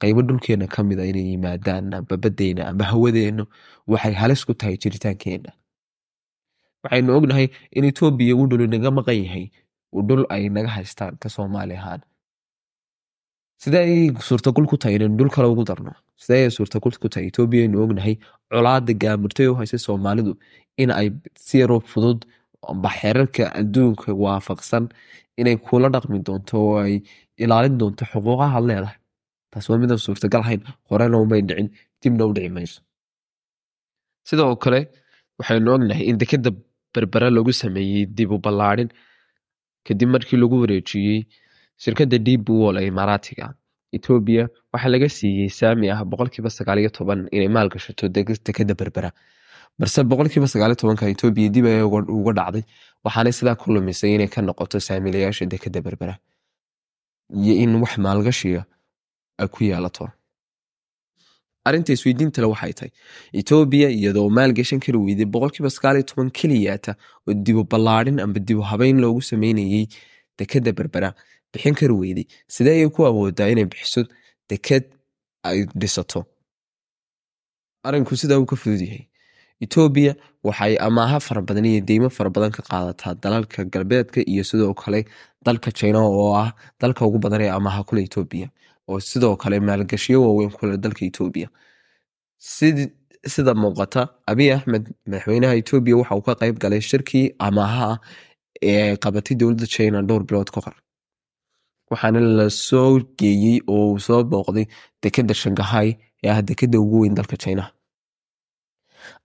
qaybo 0.00 0.20
dhulkeena 0.28 0.66
ka 0.74 0.80
mid 0.88 0.98
a 1.02 1.04
inay 1.10 1.26
yimaadaan 1.32 1.94
amba 1.98 2.14
baddeyna 2.24 2.62
amba 2.70 2.84
hawadeenna 2.90 3.44
waxay 3.92 4.14
halis 4.22 4.42
ku 4.48 4.52
tahay 4.60 4.76
jiritaankeenna 4.82 5.50
waxaynu 6.84 7.10
ognahay 7.18 7.46
in 7.76 7.84
etoobiya 7.90 8.34
uu 8.38 8.46
dhul 8.50 8.64
inaga 8.68 8.90
maqan 8.98 9.16
yahay 9.24 9.44
uu 9.94 10.02
dhul 10.08 10.22
ay 10.34 10.42
naga 10.56 10.70
haystaan 10.76 11.14
ka 11.22 11.28
soomaali 11.36 11.74
ahaan. 11.80 12.02
Sidee 13.62 13.82
ay 13.88 14.00
suurtagul 14.28 14.66
ku 14.70 14.76
tahay 14.80 14.94
inaynu 14.98 15.16
dhul 15.18 15.30
kale 15.34 15.48
ugu 15.52 15.64
darno 15.68 15.92
sidee 16.24 16.42
ay 16.46 16.52
suurtagul 16.56 16.94
ku 17.02 17.08
tahay 17.12 17.26
etoobiya 17.32 17.62
aynu 17.66 17.78
ognahay 17.84 18.14
colaada 18.52 18.92
gaamurtay 19.02 19.46
oo 19.50 19.56
haysa 19.60 19.78
soomaalidu 19.86 20.32
in 20.82 20.90
ay 21.00 21.08
si 21.46 21.54
yaroo 21.62 21.80
fudud 21.92 22.20
amba 22.72 22.88
xeerarka 22.98 23.44
adduunka 23.60 24.08
waafaqsan 24.24 24.84
inay 25.40 25.56
kula 25.66 25.88
dhaqmi 25.94 26.18
doonto 26.26 26.54
oo 26.68 26.76
ay 26.84 26.94
ilaalin 27.42 27.78
doonto 27.80 28.04
xuquuqaha 28.12 28.58
leedahay 28.68 28.98
taas 29.50 29.66
waa 29.70 29.78
midaan 29.82 30.00
suurtagal 30.06 30.42
ahayn 30.46 30.62
horena 30.90 31.16
umay 31.24 31.42
dhicin 31.48 31.68
dibna 32.02 32.24
u 32.30 32.32
dhici 32.36 32.50
mayso. 32.56 32.80
Sidoo 34.28 34.56
kale 34.64 34.80
waxaynu 35.38 35.68
ognahay 35.76 36.04
in 36.10 36.16
dekeda 36.22 36.50
berbera 36.94 37.28
lagu 37.36 37.52
sameeyey 37.62 38.06
dib 38.16 38.30
u 38.36 38.38
ballaadhin 38.46 38.88
kadib 39.86 40.08
markii 40.14 40.38
lagu 40.42 40.56
wareejiyey 40.62 41.18
shirkadda 41.82 42.18
deep 42.26 42.48
wall 42.60 42.76
ee 42.82 42.86
imaaraatiga 42.92 43.46
etoobiya 43.96 44.44
waxaa 44.72 44.90
laga 44.94 45.08
siiyey 45.18 45.48
saami 45.58 45.86
ah 45.94 46.00
boqolkiiba 46.10 46.50
sagaaliyo 46.58 46.90
toban 46.98 47.20
inay 47.36 47.48
maalgashato 47.56 48.04
dekeda 48.46 48.74
berbera. 48.80 49.10
Balse 49.78 50.00
boqolkiiba 50.10 50.46
sagaaliyo 50.52 50.78
tobanka 50.82 51.04
etoobiya 51.14 51.48
dib 51.54 51.66
ay 51.70 51.82
uga 52.18 52.32
dhacday 52.38 52.62
waxaanay 53.04 53.32
sidaa 53.38 53.56
ku 53.60 53.66
lumisay 53.74 54.10
inay 54.16 54.28
ka 54.34 54.40
noqoto 54.48 54.76
saamiilayaasha 54.88 55.44
dekeda 55.52 55.80
berbera. 55.86 56.14
Iyo 57.42 57.54
in 57.64 57.72
wax 57.82 57.92
maalgashiga 58.06 58.62
ay 59.40 59.48
ku 59.54 59.60
yeelato 59.68 60.04
arrinta 61.68 61.90
isweydiinta 61.96 62.38
le 62.42 62.48
waxay 62.52 62.72
tahay 62.78 62.92
etoobiya 63.40 63.88
iyadoo 63.98 64.28
maalgashan 64.38 64.80
kari 64.84 64.98
weyday 65.06 65.26
boqolkiiba 65.34 65.70
sagaal 65.76 65.96
iyo 65.98 66.06
toban 66.10 66.30
keliyaata 66.38 66.92
oo 67.28 67.32
dibu 67.46 67.62
ballaadhin 67.72 68.18
amba 68.24 68.38
dibu 68.48 68.62
habeyn 68.70 68.96
loogu 69.04 69.22
sameynayey 69.30 69.84
dekeda 70.38 70.70
berbera 70.78 71.10
bixin 71.52 71.74
kari 71.80 71.94
weyday. 72.02 72.26
Sidee 72.54 72.74
ayay 72.76 72.90
ku 72.94 73.00
awoodaa 73.08 73.48
inay 73.52 73.64
bixiso 73.72 74.02
deked 74.50 74.84
ay 75.48 75.58
dhisato? 75.80 76.20
Arinku 77.86 78.14
sidaa 78.20 78.38
uu 78.40 78.46
ka 78.50 78.56
fudud 78.62 78.80
yahay. 78.86 79.04
Etoobiya 79.64 80.12
waxay 80.46 80.74
amaaha 80.86 81.18
fara 81.26 81.42
iyo 81.72 81.80
deymo 81.88 82.08
fara 82.16 82.30
badan 82.30 82.52
ka 82.56 82.62
qaadataa 82.68 83.14
dalalka 83.22 83.64
galbeedka 83.64 84.20
iyo 84.32 84.44
sidoo 84.44 84.74
kale 84.74 85.00
dalka 85.46 85.70
china 85.78 85.98
oo 86.04 86.34
ah 86.44 86.50
dalka 86.80 87.06
ugu 87.08 87.18
badan 87.18 87.40
ee 87.46 87.50
amaaha 87.58 87.82
kule 87.88 88.00
etoobiya 88.06 88.48
oo 88.90 89.00
sidoo 89.08 89.34
kale 89.42 89.56
maalgashiyo 89.68 90.18
waaweyn 90.24 90.50
kule 90.56 90.76
dalka 90.84 91.02
etoobiya 91.10 91.48
sida 93.34 93.52
muuqata 93.62 94.02
abiy 94.30 94.50
axmed 94.56 94.84
madaxweynaha 95.06 95.54
etoobiya 95.60 95.96
waxa 96.00 96.14
uu 96.18 96.24
ka 96.28 96.34
qayb 96.40 96.56
galay 96.62 96.80
shirkii 96.90 97.26
amaaha 97.46 97.86
ah 97.92 97.98
ee 98.70 98.82
ay 98.90 98.96
qabatay 99.04 99.34
dowladda 99.40 99.66
china 99.74 99.98
dhowr 100.08 100.22
bilood 100.28 100.50
ka 100.54 100.60
hor 100.64 100.76
waxaana 101.90 102.20
la 102.38 102.46
soo 102.50 102.92
geeyey 103.20 103.58
oo 103.74 103.84
uu 103.92 103.98
soo 104.06 104.20
booqday 104.30 104.66
dekeda 105.02 105.34
shangahay 105.42 105.88
ee 106.24 106.30
ah 106.34 106.40
dekeda 106.48 106.76
ugu 106.84 106.96
weyn 107.02 107.14
dalka 107.18 107.36
chinaha 107.44 107.70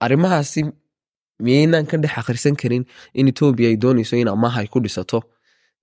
arrimahaasi 0.03 0.61
miyaynaan 1.45 1.85
ka 1.91 1.97
dhex 2.03 2.13
akhrisan 2.21 2.55
karin 2.61 2.83
in 3.19 3.27
etoobiya 3.31 3.67
ay 3.71 3.77
doonayso 3.83 4.15
in 4.21 4.27
amaaha 4.35 4.59
ay 4.63 4.67
ku 4.73 4.79
dhisato 4.85 5.19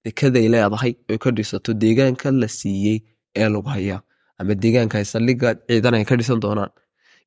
dekeday 0.04 0.46
leedahay 0.54 0.92
oy 1.10 1.18
ka 1.24 1.30
dhisato 1.38 1.70
deegaanka 1.82 2.30
la 2.40 2.48
siiyey 2.58 2.98
ee 3.34 3.48
lagu 3.48 3.68
hayaa 3.68 4.00
ama 4.38 4.54
deegaanka 4.54 4.98
ay 4.98 5.04
saldhiga 5.04 5.54
ciidan 5.68 5.94
ay 5.94 6.04
ka 6.04 6.16
dhisan 6.16 6.40
doonaan. 6.40 6.70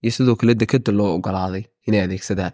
Iyo 0.03 0.11
sidoo 0.11 0.35
kale 0.35 0.53
dekeda 0.55 0.91
loo 0.91 1.15
ogolaaday 1.17 1.63
inay 1.87 2.01
adeegsadaan. 2.05 2.53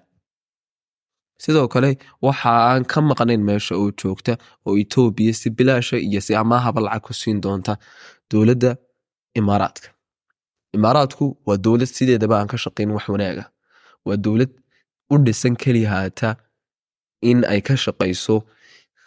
Sidoo 1.44 1.68
kale 1.68 1.98
waxa 2.22 2.50
aan 2.70 2.84
ka 2.92 3.02
maqnayn 3.02 3.44
meesha 3.48 3.76
oo 3.78 3.92
joogta 4.02 4.38
oo 4.66 4.74
etoobiya 4.82 5.34
si 5.34 5.50
bilaasha 5.50 5.98
iyo 5.98 6.22
si 6.22 6.36
amaahaba 6.36 6.82
lacag 6.82 7.02
ku 7.06 7.14
siin 7.14 7.42
doonta 7.42 7.78
dowladda 8.32 8.76
imaaraadka. 9.40 9.88
Imaaraadku 10.78 11.26
waa 11.48 11.58
dowlad 11.58 11.88
sideedaba 11.98 12.36
aan 12.40 12.48
ka 12.52 12.58
shaqayn 12.58 12.92
wax 12.96 13.06
wanaaga. 13.14 13.46
Waa 14.06 14.18
dowlad 14.18 14.52
u 15.14 15.16
dhisan 15.26 15.56
keliya 15.62 15.90
haata 15.90 16.36
in 17.22 17.46
ay 17.46 17.62
ka 17.62 17.74
shaqayso 17.86 18.36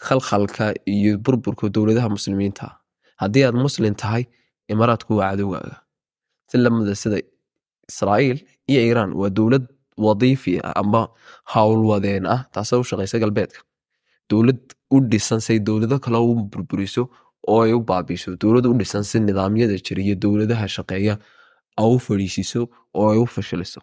khalkhalka 0.06 0.75
iyo 0.87 1.18
burburka 1.18 1.68
dowladaha 1.68 2.09
muslimiinta 2.09 2.79
haddii 3.20 3.44
aad 3.48 3.56
muslim 3.66 3.94
tahay 4.02 4.24
imaaraadku 4.72 5.12
waa 5.20 5.30
cadowgaaga 5.32 5.76
si 6.50 6.56
lamida 6.64 6.94
sida 7.02 7.18
israa'iil 7.90 8.38
iyo 8.70 8.80
iiraan 8.86 9.10
waa 9.20 9.30
dowlad 9.38 9.64
wadiifi 10.06 10.52
ah 10.68 10.74
amba 10.82 11.00
howlwadeen 11.54 12.24
ah 12.34 12.40
taasoo 12.54 12.80
u 12.82 12.88
shaqaysa 12.90 13.18
galbeedka. 13.22 13.60
Dowlad 14.30 14.60
u 14.94 14.96
dhisan 15.12 15.40
say 15.46 15.58
dowlado 15.68 15.96
kale 16.04 16.18
u 16.30 16.32
burburiso 16.52 17.02
oo 17.52 17.58
ay 17.64 17.72
u 17.78 17.80
baabiiso. 17.90 18.30
Dowlad 18.42 18.66
u 18.70 18.74
dhisan 18.80 19.04
si 19.10 19.16
nidaamyada 19.20 19.76
jira 19.86 20.14
dowladaha 20.24 20.66
shaqeeya 20.76 21.14
a 21.82 21.84
u 21.94 21.98
fadhiisiso 22.06 22.60
oo 23.00 23.06
ay 23.12 23.18
u 23.24 23.26
fashiliso. 23.34 23.80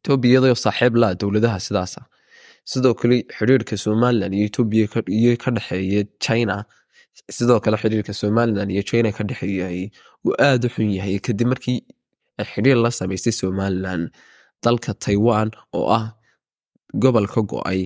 Etoobiya 0.00 0.32
iyadoo 0.32 0.54
saaxiib 0.64 0.94
laa 1.02 1.14
dowladaha 1.20 1.58
sidaasa 1.66 2.00
sidoo 2.70 2.94
kale 3.00 3.16
xiriirka 3.36 3.74
somalilan 3.84 4.32
iyo 4.38 4.44
etoobiya 4.50 4.86
iyo 5.18 5.32
ka 5.42 5.50
dhexeeya 5.56 6.02
china 6.24 6.56
sidoo 7.36 7.60
kale 7.64 7.76
xiriirka 7.82 8.12
somalilan 8.20 8.70
iyo 8.74 8.82
china 8.88 9.08
ka 9.16 9.22
dhexeeyay 9.28 9.80
uu 10.26 10.34
aada 10.46 10.66
u 10.68 10.70
xun 10.74 10.88
yahay 10.98 11.18
kadib 11.26 11.48
markii 11.52 11.78
xiriir 12.52 12.78
la 12.84 12.90
samaystay 12.98 13.34
somalilan 13.40 14.02
dalka 14.64 14.90
taiwan 15.04 15.48
oo 15.78 15.86
ah 15.98 16.06
gobol 17.02 17.26
ka 17.34 17.40
go'ay 17.52 17.80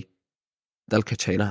dalka 0.93 1.15
china. 1.23 1.47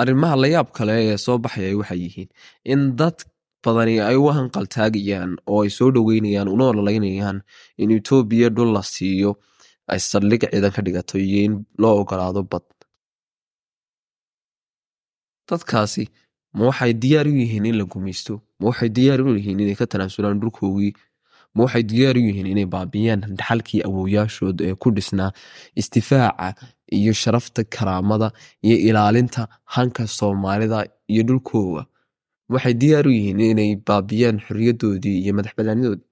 Arrimaha 0.00 0.36
layaab 0.42 0.68
kale 0.76 0.94
ee 1.08 1.16
soo 1.24 1.38
baxaya 1.44 1.76
waxay 1.80 2.00
yihiin 2.04 2.28
in 2.72 2.80
dad 2.98 3.16
badani 3.64 3.94
ay 4.08 4.16
u 4.16 4.26
hanqaltaagayaan 4.36 5.30
oo 5.52 5.60
ay 5.64 5.70
soo 5.78 5.90
dhoweynayaan 5.94 6.48
una 6.54 6.64
ololeynayaan 6.72 7.38
in 7.82 7.90
etoobiya 7.96 8.48
dhul 8.56 8.70
la 8.76 8.82
siiyo 8.94 9.30
ay 9.92 10.00
saldhig 10.10 10.42
ciidan 10.52 10.72
ka 10.76 10.80
dhigato 10.86 11.16
iyo 11.26 11.38
in 11.46 11.54
loo 11.82 11.94
ogolaado 12.02 12.42
bad 12.52 12.64
dadkaasi 15.52 16.04
ma 16.56 16.62
waxay 16.70 16.92
diyaar 17.02 17.26
u 17.32 17.34
yihiin 17.42 17.66
in 17.70 17.76
la 17.80 17.84
gumaysto? 17.92 18.34
Ma 18.60 18.64
waxay 18.70 18.88
diyaar 18.96 19.20
u 19.22 19.36
yihiin 19.38 19.60
inay 19.64 19.76
ka 19.80 19.86
tanaasulaan 19.92 20.40
dhulkoogii 20.42 20.92
ma 21.54 21.60
waxay 21.64 21.82
diyaar 21.92 22.16
u 22.20 22.22
yihiin 22.28 22.48
inay 22.52 22.66
baabiyaan 22.74 23.20
dhaxalkii 23.38 23.80
awowyaashooda 23.88 24.62
ee 24.68 24.74
ku 24.82 24.88
dhisnaa 24.96 25.30
istifaaca 25.80 26.48
iyo 26.98 27.12
sharafta 27.22 27.60
karaamada 27.74 28.28
iyo 28.66 28.76
ilaalinta 28.88 29.42
hanka 29.74 30.02
soomaalida 30.18 30.78
iyo 31.12 31.22
dhulkooga? 31.28 31.82
Waxay 32.52 32.74
diyaar 32.82 33.06
u 33.08 33.12
yihiin 33.18 33.40
inay 33.52 33.70
baabiyaan 33.88 34.38
xorriyadoodii 34.46 35.16
iyo 35.22 35.32
madaxbanaanidoodii 35.38 36.08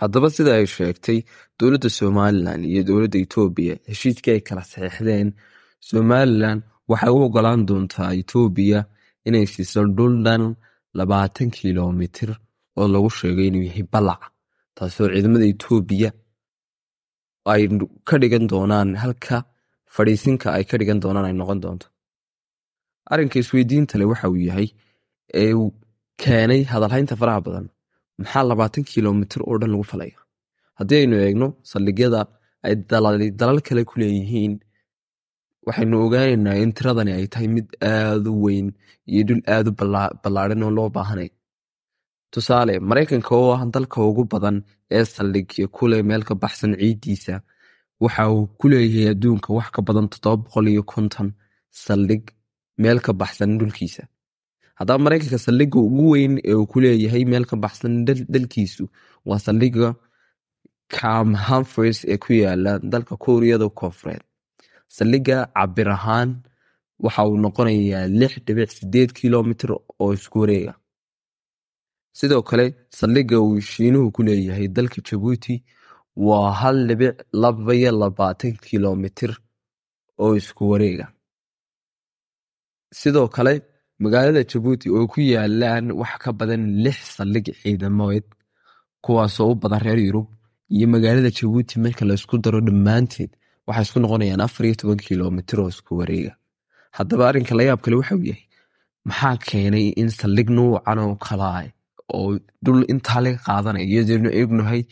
haddaba 0.00 0.28
sida 0.36 0.50
ay 0.58 0.66
sheegtay 0.76 1.18
dowladda 1.58 1.88
somalilan 1.98 2.60
iyo 2.72 2.82
dowladda 2.88 3.18
etoobiya 3.24 3.74
heshiiskii 3.90 4.32
ay 4.36 4.40
kala 4.48 4.62
saxeixdeen 4.72 5.28
somalilan 5.90 6.58
waxay 6.92 7.12
u 7.16 7.18
ogolaan 7.26 7.60
doontaa 7.68 8.10
etoobiya 8.20 8.80
inay 9.28 9.46
siiso 9.52 9.80
dhul 9.96 10.14
dhan 10.26 10.42
labaatan 10.98 11.48
kilomitir 11.56 12.30
oo 12.80 12.86
lagu 12.94 13.10
sheegay 13.18 13.46
inuu 13.50 13.64
yahay 13.68 13.84
balac 13.92 14.22
taasoo 14.76 15.08
ciidamada 15.12 15.46
etoobiya 15.52 16.10
ay 17.52 17.62
ka 18.08 18.14
dhigan 18.22 18.44
doonaan 18.52 18.90
halka 19.02 19.36
fadhiisinka 19.94 20.48
ay 20.56 20.64
ka 20.70 20.74
dhigan 20.80 21.00
doonaan 21.02 21.26
ay 21.28 21.34
noqon 21.40 21.60
doonto. 21.64 21.86
Arrinka 23.12 23.36
isweydiinta 23.42 23.94
le 24.00 24.04
waxa 24.10 24.26
uu 24.32 24.40
yahay 24.48 24.68
ee 25.40 25.52
uu 25.60 25.68
keenay 26.22 26.62
hadalhaynta 26.72 27.14
faraha 27.20 27.40
badan 27.46 27.66
maxaa 28.20 28.44
labaatan 28.50 28.84
kilomitir 28.90 29.40
oo 29.48 29.56
dhan 29.60 29.70
lagu 29.74 29.84
falaya? 29.92 30.18
Haddii 30.78 30.98
aynu 31.02 31.16
eegno 31.26 31.46
saldhigyada 31.70 32.20
ay 32.66 32.74
dalal 33.40 33.58
kale 33.66 33.82
ku 33.90 33.94
leeyihiin 34.00 34.52
waxaynu 35.66 35.96
ogaanaynaa 36.04 36.56
in 36.62 36.72
tiradani 36.76 37.12
ay 37.18 37.26
tahay 37.32 37.48
mid 37.56 37.66
aada 37.92 38.30
u 38.34 38.42
weyn 38.44 38.68
iyo 39.12 39.22
dhul 39.28 39.42
aada 39.54 39.70
u 39.72 39.74
ballaadhan 40.22 40.62
oo 40.66 40.72
loo 40.78 40.88
baahanay 40.96 41.30
tusaale 42.32 42.74
maraykanka 42.88 43.32
oo 43.42 43.50
ah 43.56 43.62
dalka 43.74 43.98
ugu 44.10 44.24
badan 44.32 44.56
ee 44.96 45.04
saldhigya 45.14 45.66
kule 45.76 45.98
meel 46.08 46.22
ka 46.28 46.34
baxsan 46.42 46.72
ciiddiisa 46.80 47.34
waxa 48.04 48.22
uu 48.34 48.44
ku 48.58 48.64
leeyahay 48.72 49.08
adduunka 49.14 49.48
wax 49.58 49.68
ka 49.76 49.80
badan 49.88 50.06
toddoba 50.12 50.36
boqol 50.44 50.66
iyo 50.72 50.82
konton 50.92 51.28
saldhig 51.84 52.24
meel 52.82 52.98
ka 53.06 53.12
baxsan 53.20 53.50
dhulkiisa. 53.58 54.02
Haddaba 54.78 54.98
maraykanka 55.04 55.38
saldhigga 55.46 55.78
ugu 55.88 56.04
weyn 56.14 56.34
ee 56.48 56.54
uu 56.60 56.66
ku 56.72 56.76
leeyahay 56.84 57.24
meel 57.32 57.44
ka 57.50 57.56
baxsan 57.64 57.92
dalkiisu 58.34 58.84
waa 59.28 59.38
saldhigga 59.46 59.88
cam 60.96 61.28
humfres 61.46 61.98
ee 62.12 62.18
ku 62.24 62.30
yaalla 62.42 62.72
dalka 62.92 63.14
kuuriyada 63.24 63.66
koonfureed 63.80 64.22
saldhigga 64.96 65.36
cabir 65.56 65.88
ahaan 65.96 66.30
waxa 67.04 67.22
uu 67.28 67.36
noqonayaa 67.44 68.06
lix 68.20 68.32
dhibic 68.46 68.70
sideed 68.78 69.10
kilomitir 69.18 69.70
oo 70.02 70.10
isku 70.16 70.36
wareega. 70.42 70.72
Sidoo 72.18 72.42
kale 72.48 72.66
saldhigga 72.98 73.36
uu 73.46 73.60
shiinuhu 73.70 74.06
ku 74.14 74.20
leeyahay 74.26 74.66
dalka 74.76 74.98
jabuuti 75.08 75.54
waa 76.26 76.48
hal 76.60 76.76
dhibic 76.88 77.14
labaiyo 77.42 77.90
labaatan 78.00 78.54
kilomitir 78.66 79.32
oo 80.22 80.32
isku 80.40 80.62
wareega. 80.70 81.06
Sidoo 83.00 83.28
kale 83.36 83.54
magaalada 84.02 84.42
jabuuti 84.50 84.86
oo 84.96 85.06
ku 85.12 85.18
yaalaan 85.32 85.86
wax 86.00 86.12
ka 86.22 86.30
badan 86.38 86.62
lix 86.84 86.98
saldhig 87.16 87.46
ciidameed 87.60 88.24
kuwaasoo 89.04 89.50
u 89.52 89.54
badan 89.62 89.80
reer 89.84 90.00
yurub 90.06 90.28
iyo 90.74 90.86
magaalada 90.94 91.30
jabuuti 91.38 91.74
marka 91.84 92.04
laysku 92.08 92.34
daro 92.44 92.60
dhammaanteed 92.66 93.30
waxay 93.68 93.84
isku 93.86 93.98
noqonayaan 94.04 94.42
afar 94.46 94.64
iyo 94.66 94.74
toban 94.80 95.00
kilomitir 95.06 95.58
oo 95.62 95.68
isku 95.74 95.92
wareega. 96.00 96.32
Haddaba 96.96 97.22
arrinka 97.28 97.54
layaab 97.58 97.80
kale 97.84 97.96
waxauu 98.00 98.24
yahay 98.30 98.44
maxaa 99.08 99.36
keenay 99.46 99.86
in 100.00 100.08
saldhig 100.18 100.48
nuucan 100.56 100.98
oo 101.04 101.14
kalaa 101.26 101.62
oo 102.16 102.30
dhul 102.64 102.80
intaa 102.92 103.20
laga 103.24 103.38
qaadanaya 103.46 103.86
iyadaynu 103.92 104.28
eegnahay 104.38 104.82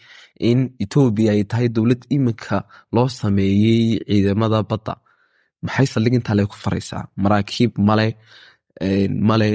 in 0.50 0.58
etoobiya 0.84 1.30
ay 1.36 1.42
tahay 1.50 1.68
dowlad 1.76 2.02
iminka 2.16 2.56
loo 2.94 3.08
sameeyey 3.20 3.82
ciidamada 4.08 4.58
badda. 4.70 4.94
Maxay 5.66 5.86
saldhig 5.92 6.14
intaa 6.18 6.36
lee 6.38 6.46
ku 6.52 6.56
faraysaa? 6.64 7.02
Maraakiib 7.24 7.72
male 7.88 8.06
male 9.28 9.48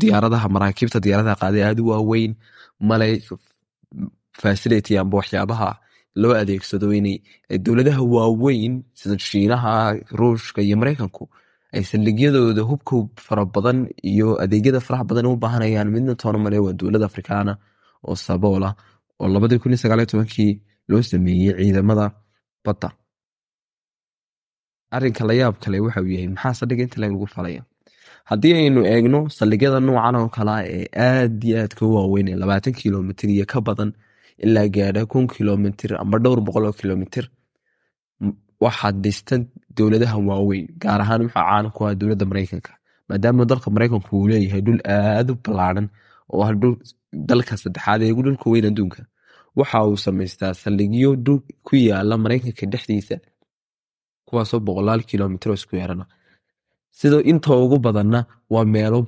diyaaradaha 0.00 0.46
maraakiibta 0.56 0.98
diyaaradaha 1.04 1.36
qaaday 1.42 1.62
aada 1.66 1.82
u 1.84 1.88
waaweyn 1.92 2.32
male 2.88 3.08
facility 4.42 4.92
amba 5.02 5.16
waxyaabaha 5.20 5.68
loo 6.22 6.32
adeegsado 6.42 6.88
inay 6.98 7.16
dowladaha 7.64 8.02
waaweyn 8.14 8.74
sida 9.00 9.16
shiinaha 9.28 9.72
ruushka 10.18 10.60
iyo 10.66 10.76
maraykanku 10.80 11.24
ay 11.76 11.82
saldhigyadooda 11.90 12.62
hubka 12.70 12.94
fara 13.26 13.44
badan 13.54 13.78
iyo 14.12 14.28
adeegyada 14.44 14.80
faraha 14.86 15.04
badan 15.10 15.26
u 15.30 15.36
baahanayaan 15.42 15.88
midna 15.94 16.14
toona 16.22 16.38
waa 16.66 16.72
dowlad 16.80 17.02
afrikaana 17.10 17.52
oo 18.08 18.16
saboola 18.26 18.70
oo 19.20 19.28
labadii 19.34 19.58
kun 19.62 19.72
iyo 19.72 19.80
sagaal 19.82 20.00
iyo 20.02 20.10
tobankii 20.12 20.52
loo 20.90 21.02
sameeyey 21.10 21.52
ciidamada 21.58 22.06
badda. 22.64 22.88
Arrinka 24.96 25.24
la 25.28 25.34
yaab 25.40 25.56
kale 25.62 25.78
waxa 25.84 26.00
uu 26.02 26.12
yahay 26.14 26.28
maxaa 26.34 26.54
saldhigga 26.58 26.82
inta 26.86 26.98
lagu 27.02 27.26
falaya? 27.34 27.62
Haddii 28.30 28.52
aynu 28.60 28.80
eegno 28.92 29.20
saldhigyada 29.36 29.78
noocan 29.86 30.16
oo 30.20 30.28
kalea 30.36 30.60
ee 30.76 30.86
aad 31.08 31.42
iyo 31.48 31.56
aadka 31.62 31.82
u 31.86 31.94
waaweyn 31.96 32.28
ee 32.32 32.36
labaatan 32.42 32.72
kilomitir 32.80 33.28
iyo 33.36 33.44
ka 33.52 33.58
badan 33.68 33.90
ilaa 34.44 34.68
gaadha 34.76 35.02
kun 35.12 35.26
kilomitir 35.34 35.90
ama 36.02 36.16
dhowr 36.24 36.40
boqol 36.46 36.64
oo 36.68 36.72
kilomitir. 36.80 37.24
Waxaad 38.64 38.96
dhistan 39.04 39.42
dowladaha 39.76 40.16
waaweyn 40.28 40.66
gaar 40.82 41.00
ahaan 41.04 41.22
waxaa 41.26 41.44
caan 41.50 41.66
ku 41.74 41.80
ah 41.86 41.94
dowladda 42.00 42.24
maraykanka 42.30 42.72
maadaama 43.08 43.44
dalka 43.50 43.68
maraykanku 43.76 44.10
uu 44.18 44.28
leeyahay 44.30 44.62
dhul 44.66 44.80
aad 44.96 45.28
u 45.32 45.34
ballaaran 45.44 45.86
oo 46.32 46.42
ah 46.46 46.52
dalka 47.30 47.54
saddexaad 47.62 48.00
ee 48.02 48.12
ugu 48.12 48.22
dhulka 48.26 48.46
weyn 48.52 48.66
adduunka. 48.70 49.00
Waxa 49.58 49.78
uu 49.88 49.96
samaystaa 50.06 50.52
saldhigyo 50.62 51.10
dhul 51.24 51.40
ku 51.66 51.72
yaalla 51.88 52.14
maraykanka 52.24 52.64
dhexdiisa 52.72 53.16
kuwaasoo 54.28 54.60
boqolaal 54.66 55.02
kilomitr 55.10 55.48
oo 55.50 55.56
isku 55.60 55.76
yeerana 55.80 56.04
sidoo 56.98 57.20
inta 57.30 57.50
ugu 57.64 57.76
badanna 57.86 58.20
waa 58.52 58.64
meelo 58.74 58.98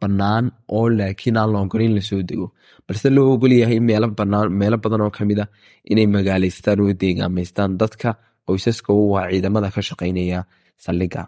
bannaan 0.00 0.44
oo 0.76 0.86
laakiin 0.98 1.36
aan 1.40 1.50
la 1.52 1.58
ogolayn 1.64 1.94
la 1.96 2.02
soo 2.08 2.22
dego. 2.28 2.46
Balse 2.86 3.08
loo 3.16 3.28
ogolyahay 3.34 3.78
meelo 3.88 4.76
badan 4.84 5.00
oo 5.04 5.10
ka 5.16 5.22
mid 5.28 5.38
a 5.42 5.46
inay 5.90 6.06
magaalaystaan 6.14 6.80
oo 6.82 6.92
deegaamaystaan 7.00 7.70
dadka 7.80 8.08
qoysaska 8.46 8.90
waa 9.12 9.26
ciidamada 9.30 9.68
ka 9.74 9.80
shaqaynaya 9.88 10.40
saldhigga. 10.84 11.22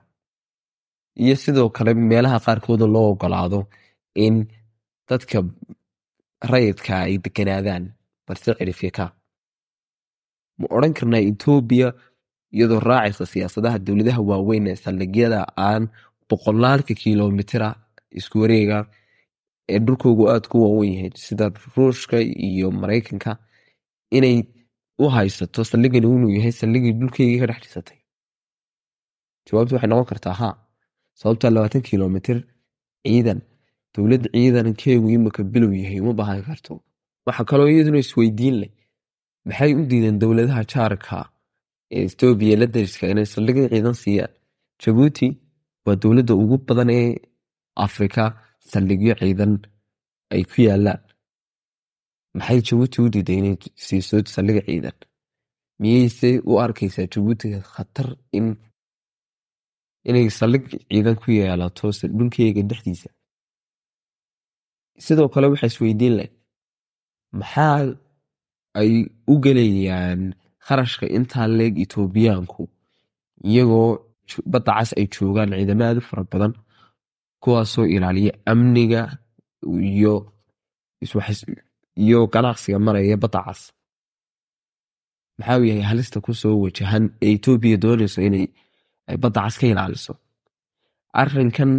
Iyo 1.23 1.35
sidoo 1.43 1.69
kale 1.77 1.93
meelaha 2.11 2.39
qaarkooda 2.47 2.87
loo 2.95 3.07
ogolaado 3.13 3.61
in 4.25 4.35
dadka 5.09 5.39
rayidka 6.53 6.95
ay 7.07 7.15
deganaadaan 7.25 7.85
balse 8.27 8.51
cirifyaka 8.59 9.05
ma 10.59 10.67
odran 10.75 10.95
karnaa 10.99 11.23
etoobiya 11.31 11.89
iyadoo 12.57 12.81
raacaysa 12.91 13.25
siyaasadaha 13.33 13.79
dowladaha 13.87 14.21
waaweyn 14.31 14.67
ee 14.73 14.77
saldhigyada 14.85 15.41
aan 15.69 15.83
boqolaalka 16.29 16.93
kilomitira 17.03 17.69
isku 18.19 18.37
wareega 18.43 18.79
ee 19.73 19.79
dhulkoogu 19.87 20.25
aad 20.33 20.45
ku 20.51 20.57
waawen 20.65 20.93
yahay 20.97 21.11
sida 21.27 21.47
ruushka 21.77 22.17
iyo 22.49 22.69
maraykanka 22.81 23.31
inay 24.17 24.37
u 25.03 25.05
haysato 25.15 25.61
saldhigani 25.71 26.07
inuu 26.17 26.31
yahay 26.39 26.53
saldhigii 26.61 26.93
dhulkeygii 27.01 27.39
ka 27.43 27.47
dhex 27.51 27.61
dhisatay 27.65 27.99
jawaabtu 29.47 29.75
waxay 29.75 29.89
noqon 29.91 30.09
kartaa 30.13 30.35
ha 30.41 30.49
sababtaa 31.21 31.51
labaatan 31.55 31.83
kilomitir 31.89 32.39
ciidan 33.07 33.41
dowlad 33.95 34.25
ciidankeegu 34.35 35.09
imika 35.17 35.43
bilow 35.53 35.73
yahay 35.83 35.99
uma 36.05 36.13
baahan 36.21 36.43
karto. 36.49 36.73
Waxaa 37.27 37.45
kaloo 37.51 37.69
iyaduna 37.73 37.99
isweydiin 38.05 38.57
leh 38.63 38.71
maxay 39.49 39.71
u 39.79 39.83
diideen 39.91 40.19
dowladaha 40.23 40.63
jaarka 40.73 41.17
ee 41.97 42.03
etoobiya 42.09 42.55
la 42.61 42.67
dariska 42.75 43.05
inay 43.13 43.27
saldhigyo 43.35 43.65
ciidan 43.73 43.97
siiyaan 44.03 44.33
jabuuti 44.83 45.27
waa 45.87 45.97
dowladda 46.03 46.35
ugu 46.43 46.57
badan 46.69 46.91
ee 47.01 47.09
afrika 47.87 48.23
saldhigyo 48.71 49.13
ciidan 49.21 49.53
ay 50.35 50.43
ku 50.51 50.59
yaalaan 50.69 51.03
maxay 52.39 52.61
jabuuti 52.69 52.97
u 53.05 53.09
diiday 53.15 53.39
inay 53.41 53.57
siiso 53.87 54.17
saldhig 54.35 54.59
ciidan 54.69 54.97
miyeyse 55.81 56.29
u 56.51 56.53
arkaysaa 56.65 57.07
jabuuti 57.15 57.47
khatar 57.73 58.09
in 58.39 58.47
inay 60.09 60.27
saldhig 60.39 60.65
ciidan 60.91 61.17
ku 61.23 61.29
yeelato 61.39 61.87
dhulkeyga 62.19 62.63
dhexdiisa 62.71 63.11
sidoo 65.05 65.29
kale 65.33 65.47
waxaa 65.53 65.71
isweydiin 65.73 66.15
leh 66.19 66.31
maxaa 67.41 67.79
ay 68.81 68.91
u 69.33 69.35
gelayaan 69.45 70.23
kharashka 70.67 71.05
intaa 71.17 71.47
leeg 71.59 71.75
etoobiyaanku 71.85 72.63
iyagoo 73.51 73.89
badda 74.53 74.73
cas 74.79 74.91
ay 74.99 75.07
joogaan 75.15 75.51
ciidamo 75.59 75.85
aad 75.89 75.99
u 76.01 76.05
fara 76.09 76.23
badan 76.33 76.53
kuwaasoo 77.43 77.87
ilaaliya 77.95 78.33
amniga 78.53 79.01
iyo 82.05 82.21
ganacsiga 82.33 82.79
maraya 82.87 83.17
badda 83.25 83.41
cas 83.47 83.61
maxaa 85.39 85.59
uu 85.61 85.67
yahay 85.71 85.85
halista 85.91 86.19
ku 86.25 86.31
soo 86.41 86.57
wajahan 86.65 87.05
ee 87.25 87.33
etoobiya 87.37 87.77
doonayso 87.85 88.21
inay 88.29 88.45
badda 89.23 89.41
cas 89.45 89.57
ka 89.61 89.67
ilaaliso. 89.73 90.13
Arinkan 91.21 91.73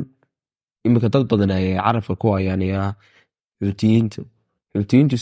iminka 0.85 1.09
dad 1.13 1.23
badan 1.31 1.51
ayay 1.57 1.75
carabka 1.85 2.13
ku 2.21 2.25
hayaanayaa 2.35 2.89
xuutiyiintu 3.61 4.21
xuutiyiintu 4.75 5.15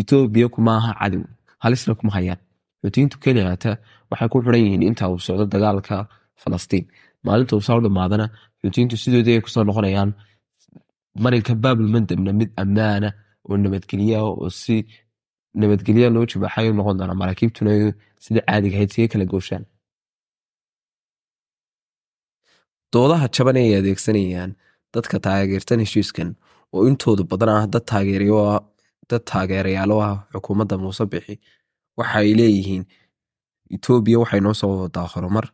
etoobiya 0.00 0.46
kuma 0.54 0.72
aha 0.78 0.92
cadow 1.00 1.22
halisna 1.62 1.92
kuma 1.98 2.12
hayaan 2.16 2.40
xuutiyiintu 2.82 3.16
kenyata 3.24 3.70
waxay 4.10 4.28
ku 4.32 4.36
xiran 4.44 4.60
yihiin 4.64 4.82
inta 4.90 5.04
uu 5.12 5.18
socdo 5.26 5.44
dagaalka 5.54 5.96
falastiin. 6.42 6.84
Maalinta 7.24 7.52
uu 7.56 7.64
saa 7.68 7.80
dhamaadana 7.84 8.26
xuutiyiintu 8.60 8.94
sidoodii 9.02 9.34
ay 9.36 9.42
ku 9.44 9.50
soo 9.54 9.64
noqonayaan 9.68 10.10
marinka 11.24 11.52
baabul 11.62 11.88
mandabna 11.94 12.32
mid 12.40 12.50
ammaana 12.62 13.08
oo 13.48 13.56
nabadgelya 13.64 14.18
oo 14.28 14.46
si 14.60 14.74
nabadgelya 15.60 16.08
loo 16.14 16.24
jibaaxay 16.30 16.66
noqon 16.78 16.96
doona 16.98 17.14
maraakiibtuna 17.20 17.70
sida 18.24 18.40
caadiga 18.48 18.76
ahayd 18.78 18.90
siga 18.94 19.08
kala 19.12 19.24
gooshaan. 19.32 19.64
Doodaha 22.92 23.26
jaban 23.34 23.56
ay 23.60 23.70
adeegsanayaan 23.80 24.50
dadka 24.94 25.16
taageertan 25.26 25.80
heshiiskan 25.84 26.28
oo 26.74 26.80
intoodu 26.90 27.22
badan 27.30 27.50
ah 27.56 27.64
dad 27.72 27.84
taageerayaal 29.30 29.90
u 29.96 29.98
ah 30.08 30.16
xukuumadda 30.32 30.74
muuse 30.82 31.04
bixi 31.12 31.34
waxa 31.98 32.18
ay 32.22 32.30
leeyihiin. 32.38 32.84
Etoobiya 33.74 34.18
waxay 34.22 34.40
noo 34.40 34.54
soo 34.60 34.72
wadaa 34.82 35.06
horumar. 35.14 35.46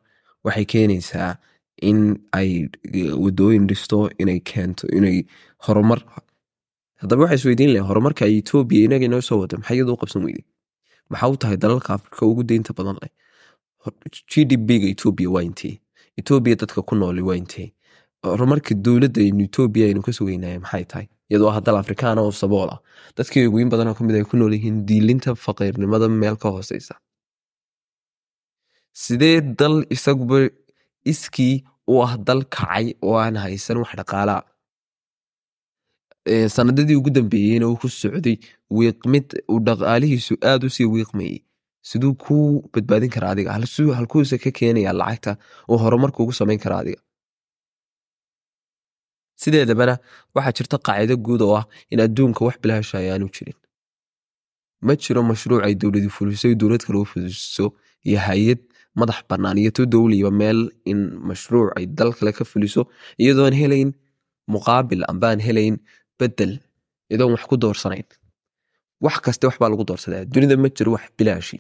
Waxay 0.45 0.65
keenaysaa 0.73 1.37
in 1.83 1.99
ay 2.33 2.69
wadooyin 3.25 3.67
dhisto 3.71 4.11
inay 4.19 4.41
keento 4.41 4.87
inay 4.99 5.25
horumar. 5.67 6.01
Haddaba 7.01 7.23
waxay 7.25 7.39
isweydiin 7.41 7.73
lahen 7.75 7.87
horumarka 7.89 8.25
ay 8.25 8.39
etoobiya 8.43 8.85
inaga 8.87 9.05
inoo 9.09 9.21
soo 9.29 9.41
wada 9.41 9.57
maxay 9.59 9.77
iyadoo 9.77 9.97
qabsan 10.01 10.25
weyday? 10.25 10.45
Maxaa 11.11 11.29
u 11.33 11.37
tahay 11.37 11.57
dalalka 11.57 11.95
afrika 11.95 12.27
ugu 12.27 12.43
deynta 12.45 12.73
badan 12.77 12.97
leh? 13.03 13.13
G 14.31 14.45
d 14.49 14.57
b-ga 14.57 14.89
etoobiya 14.95 15.31
waa 15.31 15.43
intee? 15.43 15.81
Etoobiya 16.17 16.57
dadka 16.57 16.83
ku 16.83 16.95
nooli 16.97 17.21
waa 17.23 17.37
intee? 17.37 17.73
Horumarka 18.25 18.75
dowladda 18.75 19.21
etoobiya 19.21 19.87
aynu 19.91 20.03
ka 20.07 20.13
sugeynaya 20.13 20.61
maxay 20.61 20.85
tahay 20.85 21.07
iyadoo 21.31 21.51
ah 21.53 21.61
dal 21.67 21.77
afrikaana 21.83 22.21
oo 22.27 22.33
sabool 22.43 22.69
ah. 22.75 22.79
Dadkii 23.17 23.47
ugu 23.49 23.59
in 23.65 23.69
badan 23.73 23.89
oo 23.91 23.95
ka 23.99 24.05
mid 24.05 24.17
ay 24.19 24.25
ku 24.31 24.37
nool 24.37 24.53
yihiin 24.57 24.79
diilinta 24.89 25.35
faqiirnimada 25.45 26.09
meel 26.21 26.37
ka 26.43 26.49
hooseysa. 26.57 26.95
Sidee 29.03 29.41
dal 29.61 29.77
isaguba 29.95 30.39
iskii 31.13 31.55
u 31.93 32.03
ah 32.07 32.13
dal 32.27 32.43
kacay 32.57 32.87
oo 33.07 33.17
aan 33.23 33.37
haysan 33.45 33.79
wax 33.83 33.93
dhaqaalaa 34.01 34.43
sanadadii 36.57 36.97
ugu 37.01 37.11
dambeeyeyna 37.17 37.67
uu 37.69 37.77
ku 37.83 37.89
socday 37.89 38.37
wiiqmid 38.77 39.27
uu 39.53 39.59
dhaqaalihiisu 39.67 40.35
aad 40.51 40.63
u 40.67 40.71
sii 40.77 40.87
wiiqmayey 40.95 41.39
siduu 41.89 42.15
ku 42.25 42.37
badbaadin 42.73 43.11
karaa 43.17 43.33
adiga? 43.35 43.53
Halkuuse 43.99 44.39
ka 44.45 44.51
keenaya 44.59 44.93
lacagta 45.01 45.33
uu 45.71 45.79
horumarka 45.83 46.23
ugu 46.23 46.33
samayn 46.41 46.59
karaa 46.65 46.81
adiga 46.85 47.01
sideedabana 49.45 49.95
waxaa 50.37 50.55
jirta 50.59 50.77
qaacido 50.87 51.15
guud 51.27 51.43
oo 51.47 51.55
ah 51.61 51.65
in 51.93 51.99
adduunka 52.07 52.41
wax 52.47 52.57
bilaasha 52.63 52.95
ayaanu 53.03 53.29
jirin. 53.37 53.59
Ma 54.87 54.93
jiro 55.03 55.21
mashruuc 55.31 55.61
ay 55.67 55.75
dowladi 55.81 56.09
fuliso 56.17 56.47
dowlad 56.61 56.83
kale 56.87 56.99
u 57.05 57.07
fuliso 57.13 57.65
iyo 58.09 58.19
hay'ad 58.27 58.61
madax 59.01 59.19
bannaan 59.31 59.57
iyo 59.63 59.71
to 59.77 59.83
dowliba 59.95 60.31
meel 60.41 60.59
in 60.91 60.99
mashruuc 61.29 61.69
ay 61.79 61.85
dal 61.99 62.11
kale 62.19 62.31
ka 62.39 62.45
fuliso 62.53 62.83
iyadoon 63.23 63.55
helayn 63.61 63.91
muqaabil 64.55 65.03
ambaan 65.13 65.39
helayn 65.47 65.75
bedel 66.19 66.53
iyadoon 67.11 67.33
wax 67.35 67.43
ku 67.51 67.57
doorsanayn. 67.63 68.07
Wax 69.05 69.17
kaste 69.25 69.45
waxbaa 69.49 69.69
lagu 69.73 69.85
doorsadaa. 69.89 70.25
Dunida 70.33 70.57
ma 70.63 70.69
jiro 70.77 70.91
wax 70.97 71.05
bilaashi. 71.19 71.59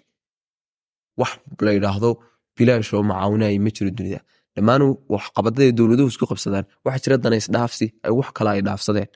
Wax 1.20 1.32
la 1.66 1.72
yidhaahdo 1.76 2.10
bilaash 2.56 2.90
oo 2.94 3.02
macaawinaya 3.10 3.58
ma 3.64 3.70
jiro 3.76 3.90
dunida 3.98 4.20
dhammaan 4.56 4.82
waxqabadada 5.14 5.72
dowladuhu 5.78 6.08
isku 6.12 6.26
qabsadaan 6.30 6.64
waxaa 6.84 7.02
jira 7.04 7.16
dana 7.24 7.36
isdhaafsi 7.42 7.86
ay 8.06 8.12
wax 8.18 8.28
kale 8.36 8.50
ay 8.54 8.62
dhaafsadeen. 8.68 9.10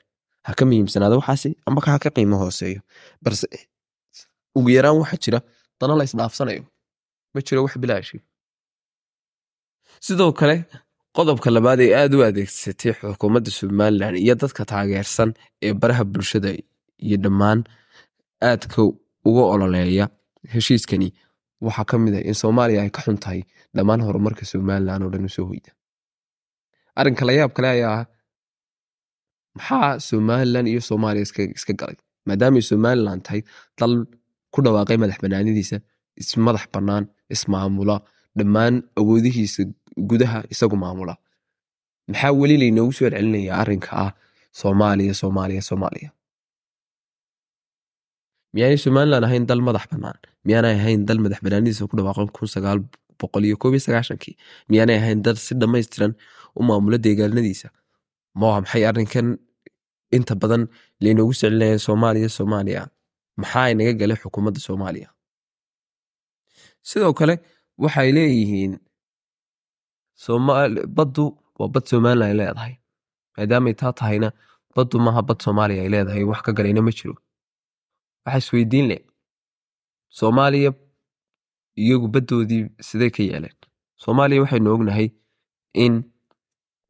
Ha 0.45 0.51
ka 0.57 0.63
muhiimsanaada 0.69 1.15
waxaasi 1.21 1.49
amba 1.67 1.79
ha 1.93 1.99
ka 2.03 2.09
qiimo 2.15 2.35
hooseeyo. 2.43 2.79
Balse 3.23 3.45
ugu 4.57 4.69
yaraan 4.77 4.97
waxaa 5.03 5.19
jira 5.25 5.39
dana 5.79 5.93
la 5.99 6.03
isdhaafsanayo 6.09 6.63
ma 7.33 7.39
jiro 7.47 7.59
wax 7.65 7.73
bilaashi. 7.83 8.17
Sidoo 10.05 10.31
kale 10.39 10.55
qodobka 11.17 11.49
labaad 11.55 11.79
ee 11.85 11.93
aad 12.01 12.13
u 12.17 12.19
adeegsatay 12.29 12.91
xukuumadda 12.99 13.51
somalilan 13.59 14.15
iyo 14.23 14.35
dadka 14.41 14.61
taageersan 14.71 15.29
ee 15.65 15.73
baraha 15.81 16.03
bulshada 16.13 16.49
iyo 17.05 17.17
dhammaan 17.23 17.59
aadka 18.49 18.79
uga 19.29 19.43
ololeeya 19.53 20.05
heshiiskani 20.53 21.07
waxaa 21.65 21.85
ka 21.89 21.95
mid 22.03 22.13
ah 22.19 22.23
in 22.29 22.35
soomaaliya 22.41 22.81
ay 22.85 22.91
ka 22.95 23.01
xun 23.05 23.17
tahay 23.23 23.41
dhammaan 23.75 24.01
horumarka 24.05 24.43
somalilan 24.51 25.03
oo 25.05 25.09
dhan 25.13 25.25
u 25.27 25.31
soo 25.35 25.45
hoyda. 25.49 25.71
Arrinka 26.99 27.23
layaab 27.27 27.51
kale 27.55 27.67
ayaa 27.75 27.95
ah 27.99 28.05
maxaa 29.57 29.99
somalilan 30.09 30.65
iyo 30.71 30.81
soomaaliya 30.89 31.25
iska 31.57 31.73
galay? 31.79 31.97
Maadaamay 32.27 32.61
somalilan 32.71 33.19
tahay 33.25 33.41
dal 33.79 33.93
ku 34.53 34.59
dhawaaqay 34.65 34.97
madax 35.01 35.17
banaanidiisa 35.23 35.77
ismadax 36.21 36.65
bannaan 36.73 37.03
ismaamula 37.35 37.95
dhammaan 38.37 38.75
awoodihiisa 38.99 39.61
gudaha 40.09 40.39
isagu 40.53 40.75
maamula. 40.83 41.15
Maxaa 42.11 42.31
weli 42.39 42.55
laynoogu 42.61 42.93
soo 42.97 43.05
celcelinayaa 43.09 43.57
arrinka 43.63 43.89
ah 44.05 44.11
soomaaliya 44.61 45.13
soomaaliya 45.21 45.61
soomaaliya 45.69 46.09
miyaanay 48.53 48.77
somalilan 48.85 49.23
ahayn 49.27 49.45
dal 49.49 49.61
madax 49.67 49.85
bannaan 49.91 50.17
miyaanay 50.47 50.73
ahayn 50.79 51.01
dal 51.09 51.19
madax 51.23 51.39
banaanidiisa 51.45 51.87
ku 51.89 51.95
dhawaaqan 51.99 52.27
kun 52.35 52.47
sagaal 52.55 52.79
boqol 53.19 53.43
iyo 53.47 53.55
koob 53.61 53.73
miyaanay 54.71 54.97
ahayn 55.01 55.19
dal 55.25 55.37
si 55.45 55.53
dhammaystiran 55.61 56.11
u 56.59 56.61
maamula 56.67 56.97
deegaanadiisa 57.05 57.67
ma 58.39 58.47
maxay 58.61 58.83
arrinkan 58.89 59.27
inta 60.17 60.33
badan 60.41 60.63
laynoogu 61.03 61.33
soo 61.39 61.41
celinaya 61.49 61.77
soomaaliya 61.87 62.29
soomaaliya 62.37 62.81
maxaa 63.41 63.67
inaga 63.73 63.93
galay 64.01 64.17
xukuumadda 64.23 64.59
soomaaliya 64.67 65.09
sidoo 66.89 67.13
kale 67.19 67.35
waxay 67.83 68.09
leeyihiin 68.17 68.73
baddu 70.97 71.25
waa 71.59 71.69
bad 71.73 71.85
somalilan 71.91 72.27
ay 72.29 72.35
leedahay 72.39 72.73
maadaamay 73.37 73.73
taa 73.81 73.93
tahayna 73.99 74.29
baddu 74.75 74.95
maaha 75.05 75.21
bad 75.29 75.39
soomaaliya 75.45 75.81
ay 75.85 75.89
leedahay 75.95 76.23
wax 76.31 76.39
ka 76.45 76.51
galayna 76.57 76.81
ma 76.87 76.91
jiro 76.97 77.15
waxa 78.29 78.39
isweydiin 78.43 78.87
leh 78.91 79.01
soomaaliya 80.19 80.71
iyagu 81.83 82.07
baddoodii 82.13 82.63
sidee 82.87 83.09
ka 83.15 83.23
yeeleen 83.29 83.55
soomaaliya 84.03 84.41
waxaynu 84.43 84.69
ognahay 84.75 85.07
in 85.83 85.93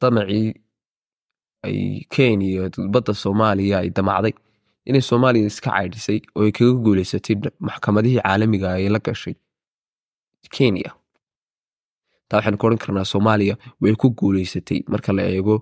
damacii 0.02 0.48
ay 1.68 1.78
kenya 2.16 2.70
badda 2.94 3.14
soomaaliya 3.24 3.76
ay 3.84 3.90
damacday 3.98 4.34
inay 4.90 5.02
soomaaliya 5.10 5.48
iska 5.52 5.70
caydhisay 5.76 6.20
oo 6.36 6.44
ay 6.48 6.52
kaga 6.58 6.74
guuleysatay 6.86 7.36
maxkamadihii 7.68 8.22
caalamiga 8.24 8.68
ay 8.78 8.88
la 8.96 9.00
gashay 9.08 9.36
kenya. 10.56 10.92
Taa 12.30 12.38
waxaynu 12.38 12.58
ka 12.62 12.66
odhan 12.68 12.80
karnaa 12.84 13.06
soomaaliya 13.14 13.56
way 13.82 13.94
ku 14.02 14.08
guuleysatay 14.20 14.80
marka 14.92 15.12
la 15.18 15.24
eego 15.36 15.56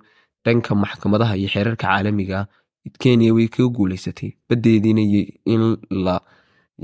dhanka 0.45 0.71
maxkamadaha 0.83 1.33
iyo 1.39 1.49
xeerarka 1.53 1.87
caalamiga 1.87 2.39
kenya 2.99 3.33
way 3.33 3.47
kaga 3.47 3.69
guuleysatay. 3.77 4.29
Baddeediina 4.49 5.01
in 5.45 5.77
la 5.91 6.19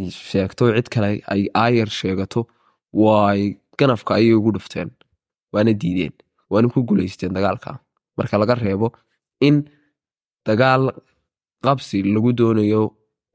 sheegto 0.10 0.74
cid 0.76 0.90
kale 0.90 1.22
ay 1.28 1.48
aayar 1.54 1.90
sheegato 2.00 2.48
waay 2.94 3.56
ganafka 3.78 4.16
ayay 4.16 4.34
ugu 4.34 4.52
dhufteen. 4.58 4.90
Waana 5.54 5.74
diideen. 5.74 6.14
Waana 6.50 6.70
ku 6.74 6.84
guuleysteen 6.84 7.34
dagaalka. 7.34 7.80
Marka 8.18 8.38
laga 8.38 8.56
reebo 8.56 8.92
in 9.42 9.64
dagaal 10.46 10.92
qabsi 11.64 12.04
lagu 12.04 12.34
doonayo 12.34 12.82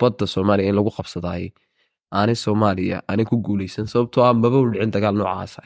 badda 0.01 0.27
soomaaliya 0.27 0.69
in 0.71 0.77
lagu 0.79 0.91
qabsadaaye 0.97 1.49
aanay 2.13 2.37
soomaaliya 2.37 3.03
aanay 3.09 3.25
ku 3.31 3.37
guuleysan 3.47 3.87
sababtoo 3.91 4.23
ah 4.25 4.35
maba 4.35 4.59
u 4.61 4.71
dagaal 4.97 5.17
noocaasa 5.19 5.63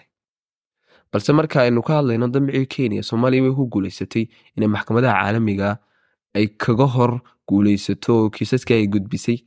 balse 1.12 1.30
marka 1.38 1.62
aynu 1.66 1.82
ka 1.82 1.92
hadlayno 1.98 2.28
damcii 2.34 2.66
kenya 2.74 3.02
soomaaliya 3.02 3.42
way 3.44 3.52
ku 3.58 3.66
guuleysatay 3.72 4.24
inay 4.56 4.68
maxkamadaha 4.74 5.14
caalamiga 5.22 5.68
ay 6.36 6.46
kaga 6.62 6.86
hor 6.94 7.12
guuleysato 7.48 8.12
oo 8.20 8.30
kiisaskii 8.34 8.74
ay 8.80 8.86
gudbisay 8.94 9.38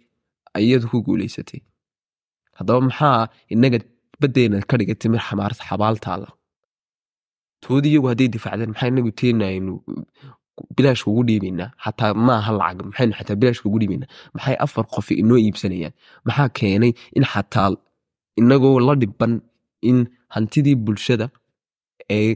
iyadu 0.63 0.87
ku 0.91 0.97
guuleysatay 1.07 1.61
haddaba 2.57 2.79
maxaa 2.87 3.27
inaga 3.53 3.79
baddeena 4.21 4.57
ka 4.69 4.75
dhigay 4.79 4.97
timir 5.01 5.21
xabaaltaala 5.69 6.27
toodii 7.63 7.91
iyagu 7.93 8.07
hadday 8.11 8.27
difaacdeen 8.35 8.69
maxaa 8.73 8.89
inagu 8.93 9.11
teena 9.21 9.45
aynu 9.53 9.73
bilaashka 10.75 11.07
ugu 11.11 11.23
dhiibaynaa 11.29 11.69
xataa 11.83 12.11
maaha 12.27 12.51
lacag 12.59 12.79
maxaynu 12.89 13.13
xataa 13.19 13.35
bilaashka 13.41 13.65
ugu 13.69 13.79
dhiibaynaa 13.81 14.09
maxay 14.35 14.55
afar 14.65 14.85
qof 14.93 15.07
inoo 15.21 15.37
iibsanayaan? 15.45 15.93
Maxaa 16.27 16.49
keenay 16.59 16.91
in 17.17 17.25
xataa 17.33 17.69
inagoo 18.39 18.79
la 18.87 18.93
dhiban 19.01 19.33
in 19.89 19.99
hantidii 20.35 20.75
bulshada 20.85 21.27
ee 22.17 22.31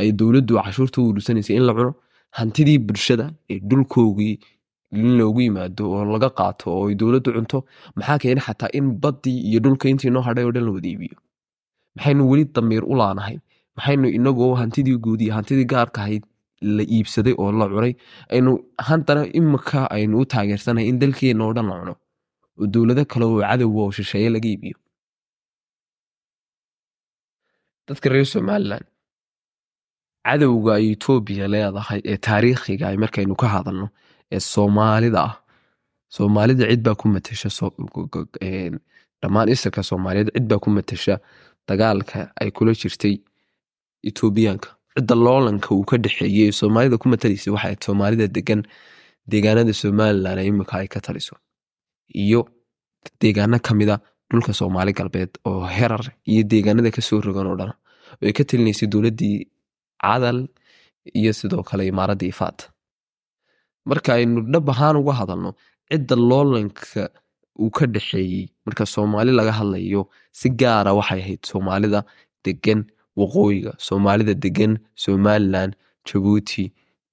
ay 0.00 0.08
dowladdu 0.18 0.54
cashuurta 0.64 0.98
u 1.02 1.14
in 1.58 1.64
la 1.68 1.72
cuno 1.78 1.92
hantidii 2.38 2.78
bulshada 2.86 3.26
ee 3.52 3.58
dhulkoogii 3.70 4.34
loogu 5.18 5.40
yimaado 5.46 5.84
oo 5.96 6.04
laga 6.14 6.28
qaato 6.38 6.66
oo 6.76 6.84
ay 6.88 6.94
dowladdu 7.00 7.30
cunto 7.36 7.58
maxaa 7.96 8.18
keenay 8.22 8.44
xataa 8.46 8.70
in 8.78 8.86
baddii 9.02 9.38
iyo 9.48 9.58
dhulka 9.64 9.86
intii 9.92 10.10
noo 10.14 10.22
hadhay 10.28 10.44
oo 10.48 10.52
dhan 10.56 10.64
la 10.68 10.72
wada 10.76 10.88
iibiyo 10.92 11.16
maxaynu 11.96 12.22
weli 12.30 12.44
damiir 12.54 12.84
u 12.92 12.94
laanahay? 13.00 13.36
Maxaynu 13.76 14.06
inagoo 14.18 14.52
hantidii 14.60 14.96
guud 15.04 15.22
hantidii 15.36 15.66
gaarka 15.72 15.98
ahayd 16.04 16.24
la 16.76 16.82
iibsaday 16.96 17.34
oo 17.42 17.50
la 17.60 17.66
cunay 17.72 17.92
aynu 18.34 18.50
haddana 18.88 19.22
imika 19.40 19.80
aynu 19.96 20.14
u 20.22 20.24
taageersanahay 20.32 20.86
in 20.92 20.98
dalkeenna 21.02 21.42
oo 21.46 21.52
dhan 21.56 21.66
la 21.70 21.76
cuno 21.80 21.94
oo 22.60 22.66
dowlado 22.74 23.02
kale 23.12 23.24
oo 23.30 23.40
cadowga 23.48 23.80
oo 23.86 23.90
shisheeye 23.96 24.28
laga 24.34 24.48
iibiyo. 24.52 24.76
Dadka 27.88 28.08
reer 28.12 28.26
somalilan 28.34 28.84
cadowga 30.26 30.72
ay 30.78 30.86
etoobiya 30.94 31.46
leedahay 31.54 32.00
ee 32.10 32.16
taariikhiga 32.26 32.84
ay 32.90 32.96
markaynu 33.04 33.34
ka 33.42 33.46
hadalno 33.54 33.86
ee 34.34 34.40
soomaalida 34.52 35.20
ah. 35.28 35.34
Soomaalida 36.16 36.64
cid 36.70 36.82
baa 36.86 36.94
ku 37.00 37.06
matasha 37.14 37.48
dhammaan 39.22 39.48
isirka 39.54 39.82
soomaaliyeed 39.90 40.30
cid 40.34 40.46
baa 40.50 40.58
ku 40.64 40.70
matasha 40.76 41.14
dagaalka 41.68 42.18
ay 42.40 42.50
kula 42.56 42.72
jirtay 42.80 43.14
etoobiyaanka 44.08 44.68
cidda 44.96 45.14
loolanka 45.26 45.68
uu 45.74 45.84
ka 45.90 45.96
dhexeeyey 46.04 46.48
ee 46.48 46.52
soomaalida 46.60 46.96
ku 47.02 47.06
matalaysay 47.12 47.52
waxay 47.56 47.76
soomaalida 47.86 48.26
degan 48.36 48.60
deegaanada 49.30 49.72
somalilan 49.82 50.38
imika 50.50 50.74
ay 50.82 50.88
ka 50.94 51.00
taliso 51.06 51.34
iyo 52.24 52.40
deegaano 53.20 53.58
kamida 53.68 53.94
dhulka 54.30 54.52
soomaali 54.60 54.92
galbeed 54.98 55.30
oo 55.48 55.64
herar 55.76 56.04
iyo 56.32 56.42
deegaanada 56.52 56.90
ka 56.96 57.02
soo 57.08 57.20
rogan 57.26 57.46
oo 57.50 57.56
dhan 57.60 57.72
ay 58.26 58.32
ka 58.36 58.42
talinaysay 58.48 58.88
dowladdii 58.92 59.36
cadal 60.04 60.38
iyo 61.20 61.32
sidoo 61.38 61.62
kale 61.68 61.82
imaaradda 61.92 62.26
ifaat 62.32 62.58
marka 63.90 64.10
aynu 64.18 64.40
dhab 64.52 64.66
ahaan 64.74 64.96
uga 65.02 65.12
hadalno 65.20 65.50
cidda 65.90 66.14
loolanka 66.30 67.02
uu 67.62 67.70
ka 67.76 67.84
dhexeeyey 67.94 68.44
marka 68.66 68.84
soomaali 68.94 69.32
laga 69.38 69.52
hadlayo 69.58 70.02
si 70.38 70.48
gaara 70.60 70.90
waxay 70.98 71.20
ahayd 71.24 71.42
soomaalida 71.50 72.00
degan 72.44 72.80
waqooyiga 73.20 73.72
soomaalida 73.86 74.34
degan 74.44 74.72
somalilan 75.04 75.70
jabuuti 76.08 76.64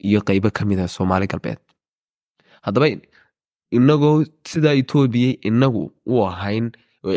iyo 0.08 0.20
qeybo 0.28 0.50
kamida 0.58 0.86
soomaali 0.96 1.28
galbeed 1.32 1.60
haddaba 2.66 2.88
inagoo 3.78 4.16
sidaa 4.52 4.76
etoobiya 4.82 5.32
inagu 5.50 5.84
u 6.12 6.16
ahayn 6.30 6.66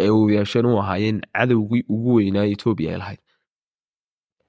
awoyaasheen 0.08 0.66
u 0.66 0.74
ahaayeen 0.82 1.18
cadowgii 1.36 1.82
ugu 1.94 2.10
weynaa 2.18 2.46
etoobiya 2.54 2.90
ay 2.92 2.98
lahayd 3.02 3.20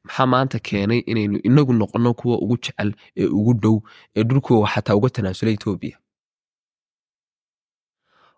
maxaa 0.07 0.27
maanta 0.33 0.57
keenay 0.67 0.99
inaynu 1.11 1.37
inagu 1.49 1.73
noqono 1.81 2.11
kuwa 2.19 2.35
ugu 2.43 2.55
jecel 2.63 2.89
ee 3.21 3.27
ugu 3.39 3.53
dhow 3.63 3.75
ee 4.17 4.23
dhulkooga 4.29 4.67
xataa 4.73 4.95
uga 4.99 5.09
tanaasula 5.15 5.51
etoobiya 5.57 5.97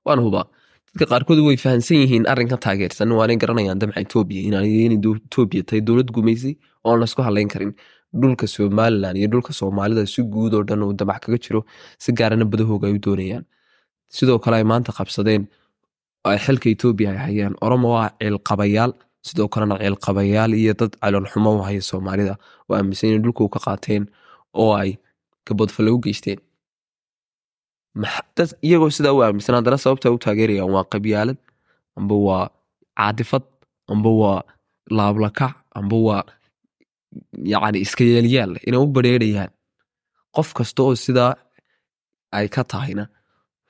waan 0.06 0.19
hubaa. 0.25 0.45
Dadka 0.88 1.06
qaarkood 1.12 1.39
way 1.47 1.58
fahamsan 1.63 1.97
yihiin 2.01 2.25
arrinkan 2.32 2.60
taageersan. 2.65 3.12
Waanay 3.19 3.38
garanayaan 3.41 3.80
damca 3.82 3.99
etoobiya 4.06 4.62
etoobiya 4.95 5.63
tahay 5.67 5.82
dowlad 5.88 6.10
gumaysi 6.15 6.51
oon 6.88 6.99
laysku 7.01 7.21
hadlayn 7.27 7.49
karin. 7.53 7.73
Dhulka 8.21 8.45
somalilan 8.47 9.15
iyo 9.19 9.27
dhulka 9.34 9.51
soomaalida 9.60 10.06
si 10.13 10.21
guud 10.34 10.53
oo 10.58 10.63
dhan 10.69 10.84
uu 10.84 10.93
damac 10.99 11.19
kaga 11.23 11.38
jiro 11.43 11.62
si 12.03 12.10
gaarana 12.19 12.45
badahooga 12.51 12.88
ay 12.88 12.95
u 12.95 12.99
doonayaan. 13.06 13.43
Sidoo 14.15 14.39
kale 14.43 14.56
ay 14.58 14.63
maanta 14.71 14.91
qabsadeen 14.97 15.43
ay 16.23 16.38
xilka 16.45 16.67
etoobiya 16.75 17.10
ay 17.13 17.19
hayaan 17.25 17.53
oromo 17.65 17.88
waa 17.95 18.10
ciilqabayaal 18.19 18.91
sidoo 19.27 19.47
kalena 19.53 19.75
ciilqabayaal 19.82 20.53
iyo 20.62 20.73
dad 20.80 20.93
calolxumo 21.01 21.49
u 21.58 21.62
haya 21.67 21.82
soomaalida. 21.82 22.36
Oo 22.69 22.75
aaminsan 22.77 23.10
inay 23.10 23.21
dhulkuu 23.23 23.49
ka 23.53 23.60
qaateen 23.65 24.03
oo 24.53 24.73
ay 24.82 24.91
gabodfalle 25.47 25.91
u 25.95 25.99
geysteen. 26.06 26.39
Iyagoo 28.67 28.89
sidaa 28.97 29.13
u 29.17 29.21
aaminsan 29.23 29.56
haddana 29.56 29.77
sababta 29.84 30.12
u 30.12 30.17
taageerayaan 30.25 30.71
waa 30.75 30.86
qabyaalad 30.93 31.39
amba 31.97 32.15
waa 32.27 32.45
caadifad 32.99 33.45
amba 33.93 34.10
waa 34.21 34.39
laablakac 34.97 35.53
amba 35.80 35.97
waa 36.08 36.23
yacni 37.51 37.80
iska 37.86 38.03
yeelyaal 38.03 38.53
inay 38.67 38.80
u 38.86 38.88
bareerayaan. 38.95 39.51
Qof 40.36 40.49
kasta 40.58 40.84
oo 40.84 40.95
sidaa 40.95 41.34
ay 42.38 42.47
ka 42.56 42.63
tahayna 42.71 43.06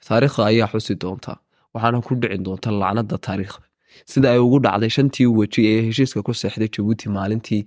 taariikhda 0.08 0.44
ayaa 0.52 0.68
xusi 0.74 0.94
doontaa 1.02 1.38
waxaana 1.74 2.02
ku 2.08 2.14
dhici 2.22 2.38
doonta 2.46 2.70
lacnada 2.82 3.18
taariikhda 3.28 3.66
sida 4.12 4.28
ay 4.34 4.40
ugu 4.46 4.58
dhacday 4.66 4.92
shantii 4.98 5.28
weji 5.40 5.62
ee 5.74 5.82
heshiiska 5.88 6.20
ku 6.28 6.34
seexday 6.42 6.70
jabuuti 6.76 7.10
maalintii 7.18 7.62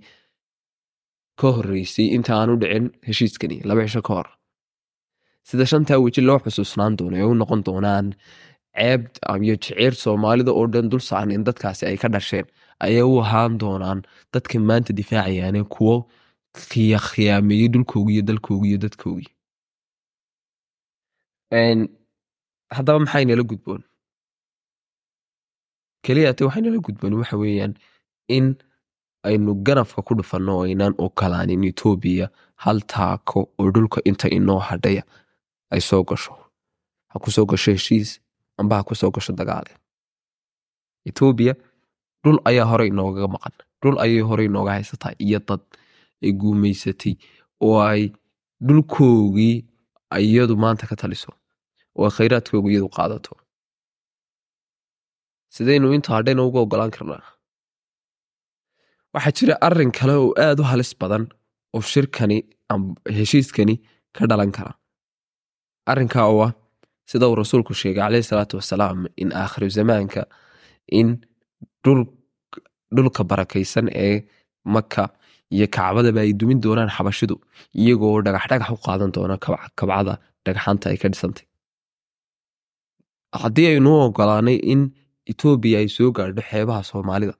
ka 1.39 1.47
horeysay 1.57 2.07
inta 2.17 2.31
aanu 2.39 2.53
dhicin 2.61 2.85
heshiiskani 3.07 3.57
laba 3.69 3.81
cisho 3.87 4.01
ka 4.07 4.13
hor 4.17 4.27
sida 5.49 5.65
shantaa 5.71 5.99
weji 6.05 6.21
loo 6.27 6.39
xusuusnaan 6.45 6.93
doono 6.99 7.15
ee 7.21 7.27
u 7.31 7.33
noqon 7.41 7.61
doonaan 7.67 8.07
ceeb 8.79 9.01
iyo 9.45 9.55
jeceer 9.63 9.93
soomaalida 10.03 10.51
oo 10.59 10.65
dhan 10.73 10.89
dul 10.91 11.03
saaran 11.09 11.31
in 11.37 11.43
dadkaasi 11.49 11.83
ay 11.89 11.97
ka 12.03 12.07
dhasheen 12.15 12.45
ayay 12.85 13.03
u 13.11 13.13
ahaan 13.23 13.53
doonaan 13.63 13.99
dadka 14.33 14.59
maanta 14.69 14.91
difaacayaane 14.99 15.61
kuwo 15.75 15.95
khiyaameeyey 17.09 17.67
dhulkoogii 17.73 18.15
iyo 18.17 18.23
dalkoogii 18.29 18.69
iyo 18.73 18.79
dadkoogii 18.85 19.29
haddaba 22.75 22.99
maxay 23.03 23.25
nala 23.25 23.43
gudboon 23.51 23.81
keliyate 26.11 26.43
waxaynala 26.45 26.79
gudban 26.85 27.13
waxa 27.13 27.37
weeyaan 27.37 27.73
in 28.27 28.55
aynu 29.23 29.55
ganafka 29.63 30.01
ku 30.01 30.15
dhufanno 30.19 30.51
oo 30.57 30.63
aynaan 30.67 30.93
ogolaanin 30.97 31.63
etoobiya 31.71 32.27
hal 32.63 32.79
taako 32.93 33.39
oo 33.59 33.71
dhulka 33.75 34.01
inta 34.09 34.27
inoo 34.37 34.59
hadhaya 34.59 35.03
ay 35.71 35.79
soo 35.81 36.03
gasho. 36.03 36.33
Ha 37.11 37.19
ku 37.19 37.31
soo 37.31 37.45
gasho 37.45 37.71
heshiis 37.71 38.19
amba 38.59 38.75
ha 38.77 38.83
ku 38.83 38.95
soo 38.95 39.11
gasho 39.15 39.33
dagaale 39.33 39.71
etoobiya 41.09 41.53
dhul 42.23 42.39
ayaa 42.45 42.65
hore 42.71 42.87
inoogaga 42.87 43.27
maqan. 43.27 43.53
Dhul 43.81 43.97
ayay 44.03 44.19
hore 44.21 44.45
inooga 44.45 44.71
haysataa 44.71 45.13
iyo 45.17 45.39
dad 45.47 45.61
ay 46.23 46.31
guumaysatay 46.31 47.15
oo 47.61 47.79
ay 47.81 48.11
dhulkoogii 48.61 49.65
iyadu 50.19 50.57
maanta 50.57 50.87
ka 50.87 50.95
taliso 50.95 51.31
oo 51.95 52.05
ay 52.05 52.11
khayraadkooga 52.17 52.69
iyadu 52.71 52.89
qaadato 52.89 53.33
sidaynu 55.55 55.87
inta 55.97 56.09
hadhayna 56.15 56.41
uga 56.49 56.59
ogolaan 56.65 56.91
karnaa. 56.95 57.23
Waxaa 59.13 59.33
jira 59.37 59.55
arrin 59.67 59.91
kale 59.97 60.13
oo 60.23 60.29
aad 60.45 60.59
u 60.61 60.63
halis 60.71 60.91
badan 61.01 61.23
oo 61.75 61.81
shirkani 61.91 62.37
heshiiskani 63.17 63.75
ka 64.15 64.23
dhalan 64.29 64.51
kara. 64.57 64.73
Arrinkaa 65.91 66.27
oo 66.33 66.41
ah 66.47 66.51
sida 67.09 67.25
uu 67.29 67.35
rasuulku 67.41 67.73
sheegay 67.81 68.01
caleyhi 68.03 68.27
salaatu 68.31 68.55
wasalaam 68.59 68.99
in 69.21 69.29
aakhiru 69.41 69.67
zamaanka 69.77 70.21
in 70.99 71.07
dhulka 72.95 73.23
barakaysan 73.31 73.87
ee 74.05 74.15
maka 74.75 75.03
iyo 75.55 75.67
kacbadaba 75.75 76.19
ay 76.25 76.31
dumin 76.39 76.59
doonaan 76.63 76.91
xabashidu 76.95 77.35
iyagoo 77.81 78.15
dhagax 78.25 78.43
dhagax 78.51 78.69
u 78.75 78.79
qaadan 78.85 79.11
doona 79.15 79.35
kabcada 79.45 80.13
dhagxaanta 80.45 80.85
ay 80.91 80.97
ka 81.01 81.07
dhisantay. 81.13 81.45
Haddii 83.41 83.67
aynu 83.73 83.91
ogolaanay 84.05 84.57
in 84.73 84.81
etoobiya 85.31 85.77
ay 85.81 85.87
soo 85.95 86.11
gaadho 86.17 86.41
xeebaha 86.49 86.81
soomaalida. 86.91 87.35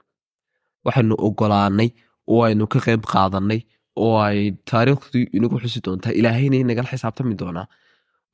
Waxaynu 0.86 1.16
ogolaanay 1.28 1.90
oo 2.32 2.42
aynu 2.48 2.66
ka 2.74 2.80
qayb 2.86 3.04
qaadanay 3.14 3.62
oo 4.04 4.16
ay 4.28 4.40
taariikhdu 4.70 5.18
inagu 5.38 5.58
xusi 5.64 5.80
doontaa 5.86 6.14
ilaahayna 6.20 6.56
inagala 6.64 6.90
xisaabtami 6.94 7.36
doonaa. 7.42 7.68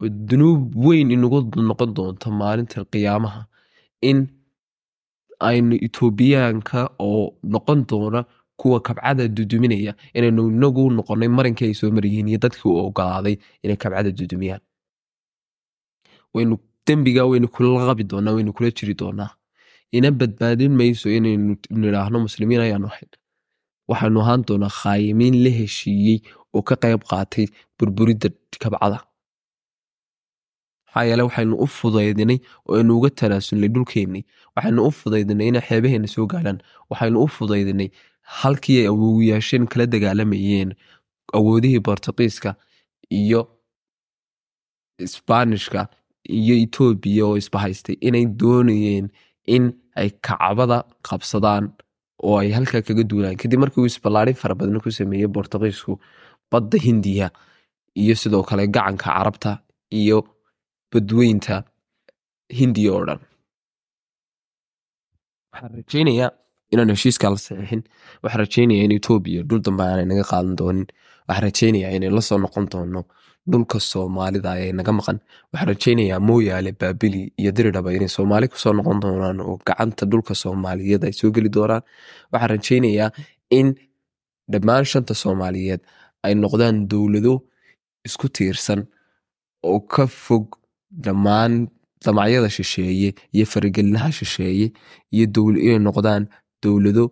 Oo 0.02 0.08
dunuub 0.30 0.62
weyn 0.86 1.12
inagu 1.16 1.40
noqon 1.70 1.92
doonto 1.98 2.28
maalinta 2.40 2.86
qiyaamaha. 2.92 3.42
In 4.10 4.20
aynu 5.50 5.76
etoobiyaanka 5.86 6.80
oo 7.08 7.24
noqon 7.54 7.80
doona 7.90 8.22
kuwa 8.60 8.80
kabcada 8.88 9.24
duduminaya. 9.38 9.94
Inaynu 10.18 10.42
inagu 10.56 10.84
noqonay 10.98 11.30
marinkii 11.38 11.68
ay 11.70 11.74
soo 11.80 11.90
maryihiin 11.96 12.28
iyo 12.32 12.40
dadkii 12.44 12.70
u 12.70 12.78
ogolaaday 12.88 13.36
inay 13.64 13.78
kabcada 13.84 14.12
dudumiyaan. 14.18 14.62
Waynu 16.34 16.56
dembiga 16.88 17.26
waynu 17.30 17.48
kula 17.54 17.86
qabi 17.90 18.04
doonaa 18.12 18.34
waynu 18.38 18.54
kula 18.54 18.70
jiri 18.78 18.94
doonaa 19.02 19.30
ina 19.92 20.12
badbaadin 20.20 20.74
mayso 20.80 21.10
inaynu 21.18 21.56
nidhaahno 21.82 22.18
muslimiin 22.28 22.62
ayaanu 22.66 22.88
ahayn 22.92 23.12
waxaanu 23.90 24.20
ahaan 24.24 24.42
doonaa 24.48 24.74
khaayimiin 24.80 25.36
la 25.44 25.52
heshiiyey 25.60 26.18
oo 26.56 26.62
ka 26.70 26.76
qayb 26.84 27.02
qaatay 27.12 27.46
burburidda 27.80 28.30
kabcada 28.64 29.00
maxaa 30.86 31.04
yeele 31.10 31.24
waxaynu 31.28 31.56
u 31.66 31.68
fudaydinay 31.78 32.40
oo 32.68 32.74
aynu 32.80 32.92
uga 32.98 33.10
tanaasulnay 33.20 33.70
dhulkeennii 33.76 34.24
waxaynu 34.56 34.80
u 34.88 34.92
fudaydinay 35.00 35.48
inay 35.52 35.64
xeebaheenna 35.70 36.10
soo 36.16 36.26
gaadhaan 36.34 36.60
waxaynu 36.92 37.18
u 37.26 37.28
fudaydinay 37.38 37.90
halkii 38.40 38.78
ay 38.82 38.88
awowiyaasheen 38.94 39.66
kala 39.72 39.86
dagaalamayeen 39.94 40.70
awoodihii 41.38 41.80
bortuqiiska 41.88 42.50
iyo 43.22 43.42
isbaanishka 45.06 45.82
iyo 46.40 46.56
etoobiya 46.64 47.24
oo 47.30 47.36
isbahaystay 47.42 47.96
inay 48.08 48.26
doonayeen 48.42 49.06
in 49.56 49.64
ay 50.02 50.10
kacbada 50.28 50.78
qabsadaan 51.08 51.66
oo 52.28 52.36
ay 52.42 52.50
halkaa 52.58 52.82
kaga 52.88 53.04
duulaan 53.10 53.38
kadib 53.42 53.60
markii 53.64 53.82
uu 53.84 53.90
isballaarin 53.92 54.38
fara 54.42 54.56
badan 54.60 54.80
ku 54.84 54.92
sameeyey 55.00 55.30
bortuqiisku 55.36 55.94
badda 56.52 56.78
hindiya 56.88 57.28
iyo 58.02 58.16
sidoo 58.22 58.44
kale 58.50 58.64
gacanka 58.76 59.06
carabta 59.16 59.52
iyo 60.02 60.18
badweynta 60.92 61.56
hindiya 62.60 62.92
oo 62.98 63.04
dhan. 63.08 63.20
Waxaan 65.54 65.72
rajaynayaa 65.78 66.30
inaan 66.74 66.90
heshiiskaa 66.94 67.30
la 67.34 67.40
saxiixin 67.46 67.82
waxaan 68.24 68.42
rajaynayaa 68.44 68.86
in 68.88 68.94
etoobiya 68.98 69.42
dhul 69.50 69.62
dambe 69.66 69.84
aanay 69.84 70.06
naga 70.12 70.24
qaadan 70.32 70.56
doonin. 70.60 70.88
Waxaan 71.28 71.44
rajaynayaa 71.48 71.92
inay 71.98 72.12
la 72.18 72.22
soo 72.30 72.38
noqon 72.44 72.66
doono 72.72 73.02
dhulka 73.52 73.78
soomaalida 73.92 74.52
ee 74.64 74.72
naga 74.78 74.92
maqan. 75.00 75.18
Waxaan 75.52 75.68
rajaynayaa 75.72 76.20
mooyaale 76.30 76.72
baabili 76.82 77.22
iyo 77.42 77.52
diridhaba 77.58 77.90
inay 77.98 78.12
soomaali 78.18 78.48
ku 78.52 78.58
soo 78.64 78.74
noqon 78.78 79.00
doonaan 79.04 79.40
oo 79.48 79.56
gacanta 79.68 80.04
dhulka 80.12 80.34
soomaaliyeed 80.44 81.04
ay 81.08 81.14
soo 81.20 81.30
geli 81.36 81.50
doonaan. 81.56 81.84
Waxaan 82.32 82.50
rajaynayaa 82.56 83.10
in 83.60 83.68
dhammaan 84.52 84.86
shanta 84.92 85.14
soomaaliyeed 85.24 85.82
ay 86.26 86.34
noqdaan 86.44 86.78
dowlado 86.92 87.34
isku 88.08 88.28
tiirsan 88.36 88.82
oo 89.70 89.80
ka 89.94 90.04
fog 90.24 90.46
dhammaan 91.06 91.54
damacyada 92.06 92.50
shisheeye 92.58 93.10
iyo 93.36 93.46
faragelinaha 93.52 94.10
shisheeye 94.20 94.68
iyo 95.16 95.26
inay 95.66 95.80
noqdaan 95.88 96.24
dowlado 96.64 97.04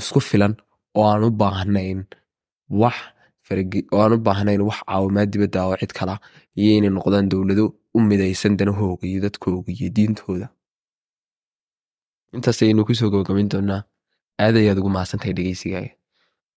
isku 0.00 0.20
filan 0.28 0.54
oo 0.98 1.04
aan 1.10 1.24
u 1.26 1.30
baahnayn 1.40 2.00
wax 2.80 2.96
aan 4.02 4.12
u 4.14 4.18
baahnayn 4.26 4.62
wax 4.68 4.78
caawimaad 4.88 5.28
dibadda 5.34 5.60
oo 5.68 5.76
cid 5.80 5.92
kala 5.98 6.14
iyo 6.60 6.70
inay 6.78 6.90
noqdaan 6.96 7.28
dowlado 7.32 7.64
u 7.96 7.98
midaysan 8.10 8.56
danahooga 8.58 9.04
iyo 9.10 9.20
dadkooga 9.26 9.70
iyo 9.76 9.88
diintooda 9.96 10.46
intaas 12.36 12.58
ayaynu 12.62 12.84
ku 12.88 12.92
soo 12.98 13.10
gabagabayn 13.12 13.48
doonaa 13.52 13.82
aad 14.44 14.54
ayaad 14.62 14.78
ugu 14.80 14.90
mahadsantahay 14.96 15.32
dhegeysigaaga 15.38 15.90